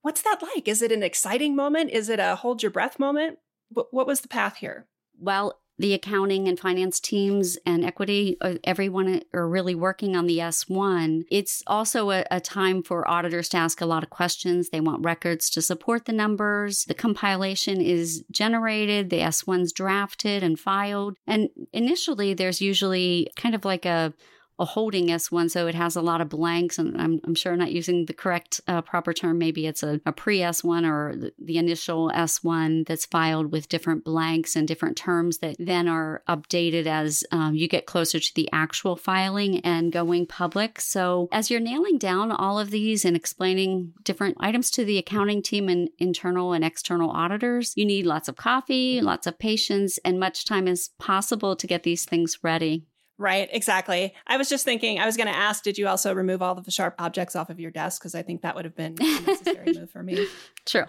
what's 0.01 0.23
that 0.23 0.41
like? 0.41 0.67
Is 0.67 0.81
it 0.81 0.91
an 0.91 1.03
exciting 1.03 1.55
moment? 1.55 1.91
Is 1.91 2.09
it 2.09 2.19
a 2.19 2.35
hold 2.35 2.63
your 2.63 2.71
breath 2.71 2.97
moment? 2.97 3.37
What, 3.69 3.87
what 3.91 4.07
was 4.07 4.21
the 4.21 4.27
path 4.27 4.57
here? 4.57 4.87
Well, 5.19 5.59
the 5.79 5.93
accounting 5.93 6.47
and 6.47 6.59
finance 6.59 6.99
teams 6.99 7.57
and 7.65 7.85
equity, 7.85 8.37
uh, 8.41 8.55
everyone 8.63 9.21
are 9.33 9.47
really 9.47 9.75
working 9.75 10.15
on 10.15 10.25
the 10.25 10.39
S1. 10.39 11.25
It's 11.29 11.63
also 11.67 12.11
a, 12.11 12.25
a, 12.31 12.39
time 12.39 12.81
for 12.81 13.09
auditors 13.09 13.49
to 13.49 13.57
ask 13.57 13.81
a 13.81 13.85
lot 13.85 14.03
of 14.03 14.09
questions. 14.09 14.69
They 14.69 14.79
want 14.79 15.03
records 15.03 15.49
to 15.51 15.61
support 15.61 16.05
the 16.05 16.13
numbers. 16.13 16.85
The 16.85 16.93
compilation 16.93 17.81
is 17.81 18.23
generated, 18.31 19.09
the 19.09 19.19
S1's 19.19 19.71
drafted 19.73 20.43
and 20.43 20.59
filed. 20.59 21.17
And 21.27 21.49
initially, 21.73 22.33
there's 22.33 22.61
usually 22.61 23.29
kind 23.35 23.53
of 23.53 23.65
like 23.65 23.85
a 23.85 24.13
a 24.59 24.65
holding 24.65 25.07
S1, 25.07 25.51
so 25.51 25.67
it 25.67 25.75
has 25.75 25.95
a 25.95 26.01
lot 26.01 26.21
of 26.21 26.29
blanks, 26.29 26.79
and 26.79 26.99
I'm, 26.99 27.19
I'm 27.23 27.35
sure 27.35 27.55
not 27.55 27.71
using 27.71 28.05
the 28.05 28.13
correct 28.13 28.59
uh, 28.67 28.81
proper 28.81 29.13
term. 29.13 29.37
Maybe 29.37 29.67
it's 29.67 29.83
a, 29.83 30.01
a 30.05 30.11
pre 30.11 30.39
S1 30.39 30.87
or 30.87 31.15
the, 31.15 31.33
the, 31.39 31.57
initial 31.57 32.11
S1 32.11 32.87
that's 32.87 33.05
filed 33.05 33.51
with 33.51 33.69
different 33.69 34.03
blanks 34.03 34.55
and 34.55 34.67
different 34.67 34.97
terms 34.97 35.39
that 35.39 35.55
then 35.59 35.87
are 35.87 36.23
updated 36.27 36.85
as 36.85 37.23
um, 37.31 37.55
you 37.55 37.67
get 37.67 37.85
closer 37.85 38.19
to 38.19 38.35
the 38.35 38.49
actual 38.51 38.95
filing 38.95 39.59
and 39.59 39.91
going 39.91 40.25
public. 40.25 40.79
So 40.79 41.27
as 41.31 41.49
you're 41.49 41.59
nailing 41.59 41.97
down 41.97 42.31
all 42.31 42.59
of 42.59 42.71
these 42.71 43.05
and 43.05 43.15
explaining 43.15 43.93
different 44.03 44.37
items 44.39 44.71
to 44.71 44.85
the 44.85 44.97
accounting 44.97 45.41
team 45.41 45.69
and 45.69 45.89
internal 45.99 46.53
and 46.53 46.63
external 46.63 47.11
auditors, 47.11 47.73
you 47.75 47.85
need 47.85 48.05
lots 48.05 48.27
of 48.27 48.35
coffee, 48.35 49.01
lots 49.01 49.27
of 49.27 49.39
patience, 49.39 49.99
and 50.05 50.19
much 50.19 50.45
time 50.45 50.67
as 50.67 50.89
possible 50.99 51.55
to 51.55 51.67
get 51.67 51.83
these 51.83 52.05
things 52.05 52.39
ready. 52.43 52.85
Right, 53.19 53.49
exactly. 53.51 54.13
I 54.27 54.37
was 54.37 54.47
just 54.47 54.63
thinking, 54.63 54.99
I 54.99 55.05
was 55.07 55.17
going 55.17 55.27
to 55.27 55.35
ask, 55.35 55.63
did 55.63 55.77
you 55.77 55.87
also 55.87 56.13
remove 56.13 56.43
all 56.43 56.55
of 56.55 56.65
the 56.65 56.71
sharp 56.71 56.93
objects 56.99 57.35
off 57.35 57.49
of 57.49 57.59
your 57.59 57.71
desk? 57.71 57.99
Because 57.99 58.13
I 58.13 58.21
think 58.21 58.43
that 58.43 58.55
would 58.55 58.65
have 58.65 58.75
been 58.75 58.95
a 58.99 59.21
necessary 59.21 59.73
move 59.73 59.89
for 59.89 60.03
me. 60.03 60.27
True. 60.65 60.85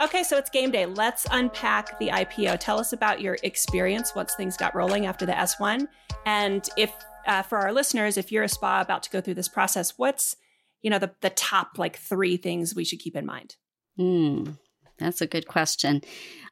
Okay, 0.00 0.22
so 0.22 0.38
it's 0.38 0.48
game 0.48 0.70
day. 0.70 0.86
Let's 0.86 1.26
unpack 1.30 1.98
the 1.98 2.08
IPO. 2.08 2.58
Tell 2.60 2.78
us 2.78 2.94
about 2.94 3.20
your 3.20 3.36
experience 3.42 4.14
once 4.14 4.34
things 4.34 4.56
got 4.56 4.74
rolling 4.74 5.04
after 5.04 5.26
the 5.26 5.32
S1. 5.32 5.88
And 6.24 6.66
if, 6.78 6.90
uh, 7.26 7.42
for 7.42 7.58
our 7.58 7.72
listeners, 7.72 8.16
if 8.16 8.32
you're 8.32 8.44
a 8.44 8.48
SPA 8.48 8.80
about 8.80 9.02
to 9.02 9.10
go 9.10 9.20
through 9.20 9.34
this 9.34 9.48
process, 9.48 9.98
what's, 9.98 10.36
you 10.80 10.88
know, 10.88 10.98
the, 10.98 11.10
the 11.20 11.30
top 11.30 11.72
like 11.76 11.98
three 11.98 12.38
things 12.38 12.74
we 12.74 12.84
should 12.84 13.00
keep 13.00 13.14
in 13.14 13.26
mind? 13.26 13.56
Hmm. 13.98 14.52
That's 15.00 15.20
a 15.20 15.26
good 15.26 15.46
question. 15.46 16.02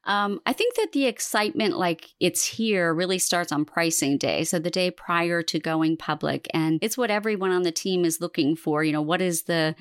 Um, 0.05 0.41
I 0.47 0.53
think 0.53 0.75
that 0.77 0.93
the 0.93 1.05
excitement, 1.05 1.77
like 1.77 2.15
it's 2.19 2.45
here, 2.45 2.95
really 2.95 3.19
starts 3.19 3.53
on 3.53 3.65
pricing 3.65 4.17
day. 4.17 4.45
So 4.45 4.59
the 4.59 4.71
day 4.71 4.91
prior 4.91 5.43
to 5.43 5.59
going 5.59 5.97
public. 5.97 6.49
And 6.55 6.79
it's 6.83 6.97
what 6.97 7.11
everyone 7.11 7.51
on 7.51 7.63
the 7.63 7.73
team 7.73 8.05
is 8.05 8.21
looking 8.21 8.57
for. 8.57 8.83
You 8.83 8.93
know, 8.93 9.03
what 9.03 9.21
is 9.21 9.43
the 9.43 9.75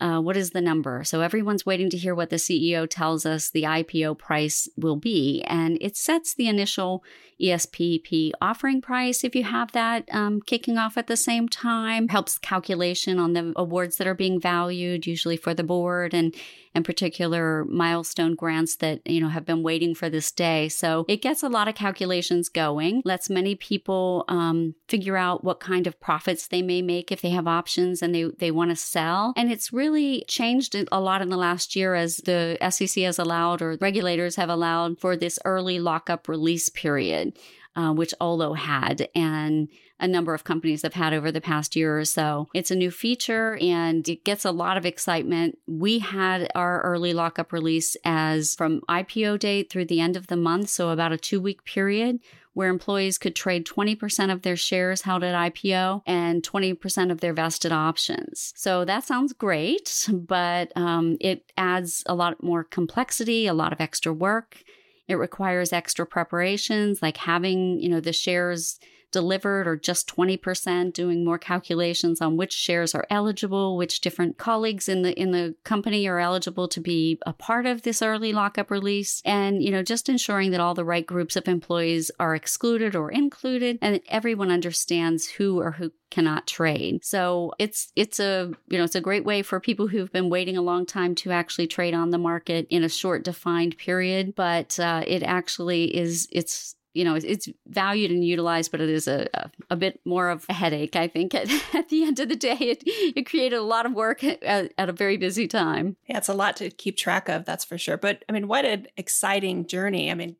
uh, 0.00 0.20
what 0.20 0.36
is 0.36 0.50
the 0.50 0.60
number? 0.60 1.04
So 1.04 1.20
everyone's 1.20 1.66
waiting 1.66 1.90
to 1.90 1.98
hear 1.98 2.14
what 2.14 2.30
the 2.30 2.36
CEO 2.36 2.88
tells 2.88 3.26
us 3.26 3.50
the 3.50 3.64
IPO 3.64 4.18
price 4.18 4.68
will 4.76 4.96
be. 4.96 5.42
And 5.46 5.78
it 5.80 5.96
sets 5.96 6.34
the 6.34 6.48
initial 6.48 7.04
ESPP 7.40 8.32
offering 8.40 8.80
price 8.80 9.24
if 9.24 9.34
you 9.34 9.44
have 9.44 9.72
that 9.72 10.08
um, 10.12 10.40
kicking 10.42 10.76
off 10.76 10.96
at 10.96 11.06
the 11.06 11.16
same 11.16 11.48
time, 11.48 12.08
helps 12.08 12.38
calculation 12.38 13.18
on 13.18 13.32
the 13.32 13.52
awards 13.56 13.96
that 13.96 14.06
are 14.06 14.14
being 14.14 14.40
valued, 14.40 15.06
usually 15.06 15.36
for 15.36 15.54
the 15.54 15.64
board 15.64 16.14
and 16.14 16.34
and 16.72 16.84
particular 16.84 17.64
milestone 17.64 18.36
grants 18.36 18.76
that 18.76 19.00
you 19.04 19.20
know 19.20 19.28
have 19.28 19.44
been 19.44 19.62
waiting 19.62 19.94
for 19.94 20.08
this 20.08 20.30
day. 20.30 20.68
So 20.68 21.04
it 21.08 21.22
gets 21.22 21.42
a 21.42 21.48
lot 21.48 21.66
of 21.66 21.74
calculations 21.74 22.48
going, 22.48 23.02
lets 23.04 23.28
many 23.28 23.56
people 23.56 24.24
um, 24.28 24.74
figure 24.88 25.16
out 25.16 25.42
what 25.42 25.58
kind 25.58 25.86
of 25.86 25.98
profits 26.00 26.46
they 26.46 26.62
may 26.62 26.80
make 26.80 27.10
if 27.10 27.22
they 27.22 27.30
have 27.30 27.48
options 27.48 28.02
and 28.02 28.14
they 28.14 28.24
they 28.38 28.50
want 28.50 28.70
to 28.70 28.76
sell, 28.76 29.32
and 29.36 29.50
it's 29.50 29.72
really 29.72 29.89
really 29.90 30.24
changed 30.28 30.76
a 30.90 31.00
lot 31.00 31.22
in 31.22 31.28
the 31.28 31.36
last 31.36 31.74
year 31.74 31.94
as 31.94 32.18
the 32.18 32.56
SEC 32.70 33.02
has 33.02 33.18
allowed 33.18 33.60
or 33.60 33.76
regulators 33.80 34.36
have 34.36 34.48
allowed 34.48 34.98
for 34.98 35.16
this 35.16 35.38
early 35.44 35.78
lockup 35.78 36.28
release 36.28 36.68
period. 36.68 37.36
Uh, 37.76 37.92
which 37.92 38.12
Olo 38.20 38.54
had, 38.54 39.08
and 39.14 39.68
a 40.00 40.08
number 40.08 40.34
of 40.34 40.42
companies 40.42 40.82
have 40.82 40.94
had 40.94 41.14
over 41.14 41.30
the 41.30 41.40
past 41.40 41.76
year 41.76 42.00
or 42.00 42.04
so. 42.04 42.48
It's 42.52 42.72
a 42.72 42.76
new 42.76 42.90
feature 42.90 43.56
and 43.60 44.06
it 44.08 44.24
gets 44.24 44.44
a 44.44 44.50
lot 44.50 44.76
of 44.76 44.84
excitement. 44.84 45.56
We 45.68 46.00
had 46.00 46.50
our 46.56 46.80
early 46.80 47.12
lockup 47.12 47.52
release 47.52 47.96
as 48.04 48.56
from 48.56 48.80
IPO 48.88 49.38
date 49.38 49.70
through 49.70 49.84
the 49.84 50.00
end 50.00 50.16
of 50.16 50.26
the 50.26 50.36
month, 50.36 50.68
so 50.68 50.88
about 50.88 51.12
a 51.12 51.16
two 51.16 51.40
week 51.40 51.64
period 51.64 52.18
where 52.52 52.68
employees 52.68 53.18
could 53.18 53.36
trade 53.36 53.66
20% 53.66 54.32
of 54.32 54.42
their 54.42 54.56
shares 54.56 55.02
held 55.02 55.22
at 55.22 55.54
IPO 55.54 56.02
and 56.06 56.42
20% 56.42 57.10
of 57.10 57.20
their 57.20 57.32
vested 57.32 57.72
options. 57.72 58.52
So 58.56 58.84
that 58.84 59.04
sounds 59.04 59.32
great, 59.32 60.08
but 60.12 60.72
um, 60.76 61.16
it 61.20 61.50
adds 61.56 62.02
a 62.06 62.14
lot 62.14 62.42
more 62.42 62.64
complexity, 62.64 63.46
a 63.46 63.54
lot 63.54 63.72
of 63.72 63.80
extra 63.80 64.12
work. 64.12 64.62
It 65.06 65.14
requires 65.14 65.72
extra 65.72 66.06
preparations, 66.06 67.02
like 67.02 67.16
having, 67.16 67.80
you 67.80 67.88
know, 67.88 68.00
the 68.00 68.12
shares 68.12 68.78
delivered 69.10 69.66
or 69.66 69.76
just 69.76 70.08
20%, 70.14 70.92
doing 70.92 71.24
more 71.24 71.38
calculations 71.38 72.20
on 72.20 72.36
which 72.36 72.52
shares 72.52 72.94
are 72.94 73.06
eligible, 73.10 73.76
which 73.76 74.00
different 74.00 74.38
colleagues 74.38 74.88
in 74.88 75.02
the 75.02 75.18
in 75.20 75.32
the 75.32 75.54
company 75.64 76.06
are 76.08 76.20
eligible 76.20 76.68
to 76.68 76.80
be 76.80 77.18
a 77.26 77.32
part 77.32 77.66
of 77.66 77.82
this 77.82 78.02
early 78.02 78.32
lockup 78.32 78.70
release 78.70 79.22
and 79.24 79.62
you 79.62 79.70
know 79.70 79.82
just 79.82 80.08
ensuring 80.08 80.50
that 80.50 80.60
all 80.60 80.74
the 80.74 80.84
right 80.84 81.06
groups 81.06 81.36
of 81.36 81.48
employees 81.48 82.10
are 82.18 82.34
excluded 82.34 82.94
or 82.94 83.10
included 83.10 83.78
and 83.82 83.94
that 83.94 84.02
everyone 84.08 84.50
understands 84.50 85.28
who 85.28 85.60
or 85.60 85.72
who 85.72 85.90
cannot 86.10 86.46
trade. 86.46 87.04
So 87.04 87.52
it's 87.58 87.92
it's 87.96 88.20
a 88.20 88.52
you 88.68 88.78
know 88.78 88.84
it's 88.84 88.94
a 88.94 89.00
great 89.00 89.24
way 89.24 89.42
for 89.42 89.60
people 89.60 89.86
who've 89.86 90.12
been 90.12 90.28
waiting 90.28 90.56
a 90.56 90.62
long 90.62 90.84
time 90.84 91.14
to 91.16 91.30
actually 91.30 91.66
trade 91.66 91.94
on 91.94 92.10
the 92.10 92.18
market 92.18 92.66
in 92.68 92.84
a 92.84 92.88
short 92.88 93.24
defined 93.24 93.78
period. 93.78 94.34
But 94.34 94.78
uh, 94.78 95.04
it 95.06 95.22
actually 95.22 95.96
is 95.96 96.28
it's 96.32 96.74
you 96.92 97.04
know, 97.04 97.14
it's 97.14 97.48
valued 97.68 98.10
and 98.10 98.24
utilized, 98.24 98.70
but 98.70 98.80
it 98.80 98.88
is 98.88 99.06
a, 99.06 99.28
a, 99.34 99.50
a 99.70 99.76
bit 99.76 100.00
more 100.04 100.28
of 100.28 100.44
a 100.48 100.52
headache, 100.52 100.96
I 100.96 101.06
think. 101.06 101.34
At, 101.40 101.48
at 101.74 101.88
the 101.88 102.04
end 102.04 102.18
of 102.18 102.28
the 102.28 102.36
day, 102.36 102.56
it, 102.56 102.82
it 102.86 103.26
created 103.26 103.56
a 103.56 103.62
lot 103.62 103.86
of 103.86 103.92
work 103.92 104.24
at, 104.24 104.42
at 104.76 104.88
a 104.88 104.92
very 104.92 105.16
busy 105.16 105.46
time. 105.46 105.96
Yeah, 106.06 106.18
it's 106.18 106.28
a 106.28 106.34
lot 106.34 106.56
to 106.56 106.70
keep 106.70 106.96
track 106.96 107.28
of, 107.28 107.44
that's 107.44 107.64
for 107.64 107.78
sure. 107.78 107.96
But 107.96 108.24
I 108.28 108.32
mean, 108.32 108.48
what 108.48 108.64
an 108.64 108.88
exciting 108.96 109.66
journey. 109.66 110.10
I 110.10 110.14
mean, 110.14 110.36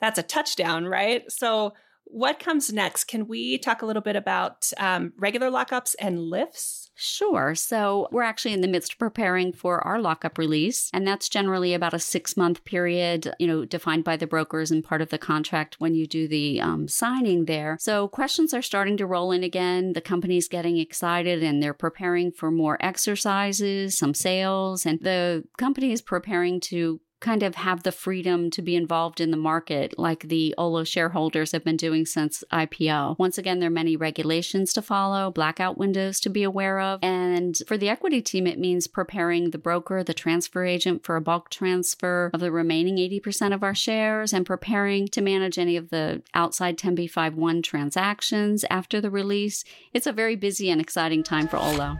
that's 0.00 0.18
a 0.18 0.22
touchdown, 0.22 0.86
right? 0.86 1.30
So, 1.30 1.74
what 2.12 2.38
comes 2.38 2.72
next? 2.72 3.04
Can 3.04 3.26
we 3.26 3.58
talk 3.58 3.82
a 3.82 3.86
little 3.86 4.02
bit 4.02 4.16
about 4.16 4.70
um, 4.78 5.12
regular 5.16 5.50
lockups 5.50 5.94
and 5.98 6.20
lifts? 6.20 6.90
Sure. 6.94 7.54
So 7.54 8.08
we're 8.12 8.24
actually 8.24 8.52
in 8.52 8.60
the 8.60 8.68
midst 8.68 8.92
of 8.92 8.98
preparing 8.98 9.54
for 9.54 9.80
our 9.86 10.00
lockup 10.00 10.36
release, 10.36 10.90
and 10.92 11.06
that's 11.06 11.30
generally 11.30 11.72
about 11.72 11.94
a 11.94 11.98
six 11.98 12.36
month 12.36 12.62
period, 12.66 13.32
you 13.38 13.46
know, 13.46 13.64
defined 13.64 14.04
by 14.04 14.16
the 14.16 14.26
brokers 14.26 14.70
and 14.70 14.84
part 14.84 15.00
of 15.00 15.08
the 15.08 15.16
contract 15.16 15.76
when 15.78 15.94
you 15.94 16.06
do 16.06 16.28
the 16.28 16.60
um, 16.60 16.88
signing 16.88 17.46
there. 17.46 17.78
So 17.80 18.06
questions 18.08 18.52
are 18.52 18.60
starting 18.60 18.98
to 18.98 19.06
roll 19.06 19.32
in 19.32 19.42
again. 19.42 19.94
The 19.94 20.02
company's 20.02 20.46
getting 20.46 20.76
excited 20.76 21.42
and 21.42 21.62
they're 21.62 21.72
preparing 21.72 22.32
for 22.32 22.50
more 22.50 22.76
exercises, 22.80 23.96
some 23.96 24.12
sales, 24.12 24.84
and 24.84 25.00
the 25.00 25.44
company 25.56 25.92
is 25.92 26.02
preparing 26.02 26.60
to 26.60 27.00
kind 27.20 27.42
of 27.42 27.54
have 27.54 27.82
the 27.82 27.92
freedom 27.92 28.50
to 28.50 28.62
be 28.62 28.74
involved 28.74 29.20
in 29.20 29.30
the 29.30 29.36
market 29.36 29.98
like 29.98 30.28
the 30.28 30.54
Olo 30.56 30.84
shareholders 30.84 31.52
have 31.52 31.64
been 31.64 31.76
doing 31.76 32.06
since 32.06 32.42
IPO. 32.50 33.18
Once 33.18 33.38
again, 33.38 33.60
there 33.60 33.68
are 33.68 33.70
many 33.70 33.96
regulations 33.96 34.72
to 34.72 34.82
follow, 34.82 35.30
blackout 35.30 35.78
windows 35.78 36.18
to 36.20 36.30
be 36.30 36.42
aware 36.42 36.80
of. 36.80 36.98
And 37.02 37.56
for 37.66 37.76
the 37.76 37.88
equity 37.88 38.22
team, 38.22 38.46
it 38.46 38.58
means 38.58 38.86
preparing 38.86 39.50
the 39.50 39.58
broker, 39.58 40.02
the 40.02 40.14
transfer 40.14 40.64
agent 40.64 41.04
for 41.04 41.16
a 41.16 41.20
bulk 41.20 41.50
transfer 41.50 42.30
of 42.32 42.40
the 42.40 42.50
remaining 42.50 42.96
80% 42.96 43.54
of 43.54 43.62
our 43.62 43.74
shares 43.74 44.32
and 44.32 44.46
preparing 44.46 45.08
to 45.08 45.20
manage 45.20 45.58
any 45.58 45.76
of 45.76 45.90
the 45.90 46.22
outside 46.34 46.78
10b5-1 46.78 47.62
transactions 47.62 48.64
after 48.70 49.00
the 49.00 49.10
release. 49.10 49.64
It's 49.92 50.06
a 50.06 50.12
very 50.12 50.36
busy 50.36 50.70
and 50.70 50.80
exciting 50.80 51.22
time 51.22 51.48
for 51.48 51.58
Olo. 51.58 51.98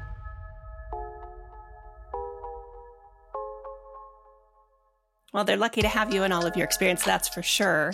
Well, 5.32 5.44
they're 5.44 5.56
lucky 5.56 5.82
to 5.82 5.88
have 5.88 6.12
you 6.12 6.22
and 6.22 6.32
all 6.32 6.46
of 6.46 6.56
your 6.56 6.64
experience, 6.64 7.04
that's 7.04 7.28
for 7.28 7.42
sure. 7.42 7.92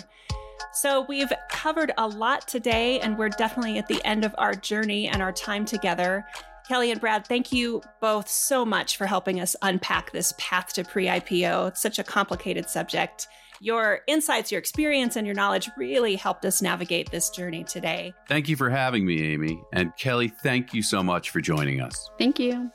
So, 0.73 1.05
we've 1.07 1.31
covered 1.49 1.91
a 1.97 2.07
lot 2.07 2.47
today, 2.47 2.99
and 2.99 3.17
we're 3.17 3.29
definitely 3.29 3.77
at 3.77 3.87
the 3.87 4.03
end 4.05 4.25
of 4.25 4.33
our 4.37 4.53
journey 4.53 5.07
and 5.07 5.21
our 5.21 5.31
time 5.31 5.65
together. 5.65 6.25
Kelly 6.67 6.91
and 6.91 6.99
Brad, 6.99 7.25
thank 7.25 7.53
you 7.53 7.81
both 8.01 8.27
so 8.27 8.65
much 8.65 8.97
for 8.97 9.05
helping 9.05 9.39
us 9.39 9.55
unpack 9.61 10.11
this 10.11 10.33
path 10.37 10.73
to 10.73 10.83
pre 10.83 11.05
IPO. 11.05 11.69
It's 11.69 11.81
such 11.81 11.97
a 11.97 12.03
complicated 12.03 12.69
subject. 12.69 13.27
Your 13.61 14.01
insights, 14.07 14.51
your 14.51 14.59
experience, 14.59 15.15
and 15.15 15.25
your 15.25 15.35
knowledge 15.35 15.69
really 15.77 16.15
helped 16.15 16.45
us 16.45 16.61
navigate 16.61 17.09
this 17.09 17.29
journey 17.29 17.63
today. 17.63 18.13
Thank 18.27 18.49
you 18.49 18.55
for 18.55 18.69
having 18.69 19.05
me, 19.05 19.33
Amy. 19.33 19.59
And 19.73 19.95
Kelly, 19.97 20.27
thank 20.27 20.73
you 20.73 20.83
so 20.83 21.01
much 21.01 21.29
for 21.29 21.41
joining 21.41 21.81
us. 21.81 22.09
Thank 22.19 22.39
you. 22.39 22.69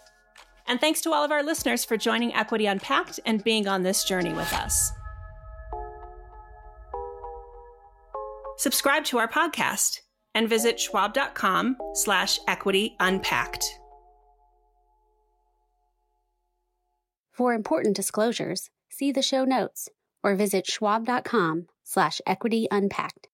And 0.66 0.80
thanks 0.80 1.00
to 1.02 1.12
all 1.12 1.24
of 1.24 1.30
our 1.32 1.42
listeners 1.42 1.84
for 1.84 1.96
joining 1.96 2.34
Equity 2.34 2.66
Unpacked 2.66 3.20
and 3.26 3.42
being 3.42 3.68
on 3.68 3.82
this 3.82 4.04
journey 4.04 4.32
with 4.32 4.52
us. 4.52 4.92
Subscribe 8.56 9.04
to 9.06 9.18
our 9.18 9.28
podcast 9.28 10.00
and 10.34 10.48
visit 10.48 10.78
schwab.com 10.78 11.76
slash 11.94 12.38
equity 12.46 12.96
unpacked. 13.00 13.64
For 17.32 17.54
important 17.54 17.96
disclosures, 17.96 18.70
see 18.88 19.10
the 19.10 19.22
show 19.22 19.44
notes 19.44 19.88
or 20.22 20.34
visit 20.36 20.66
schwab.com 20.66 21.66
slash 21.82 22.20
equity 22.26 22.68
unpacked. 22.70 23.28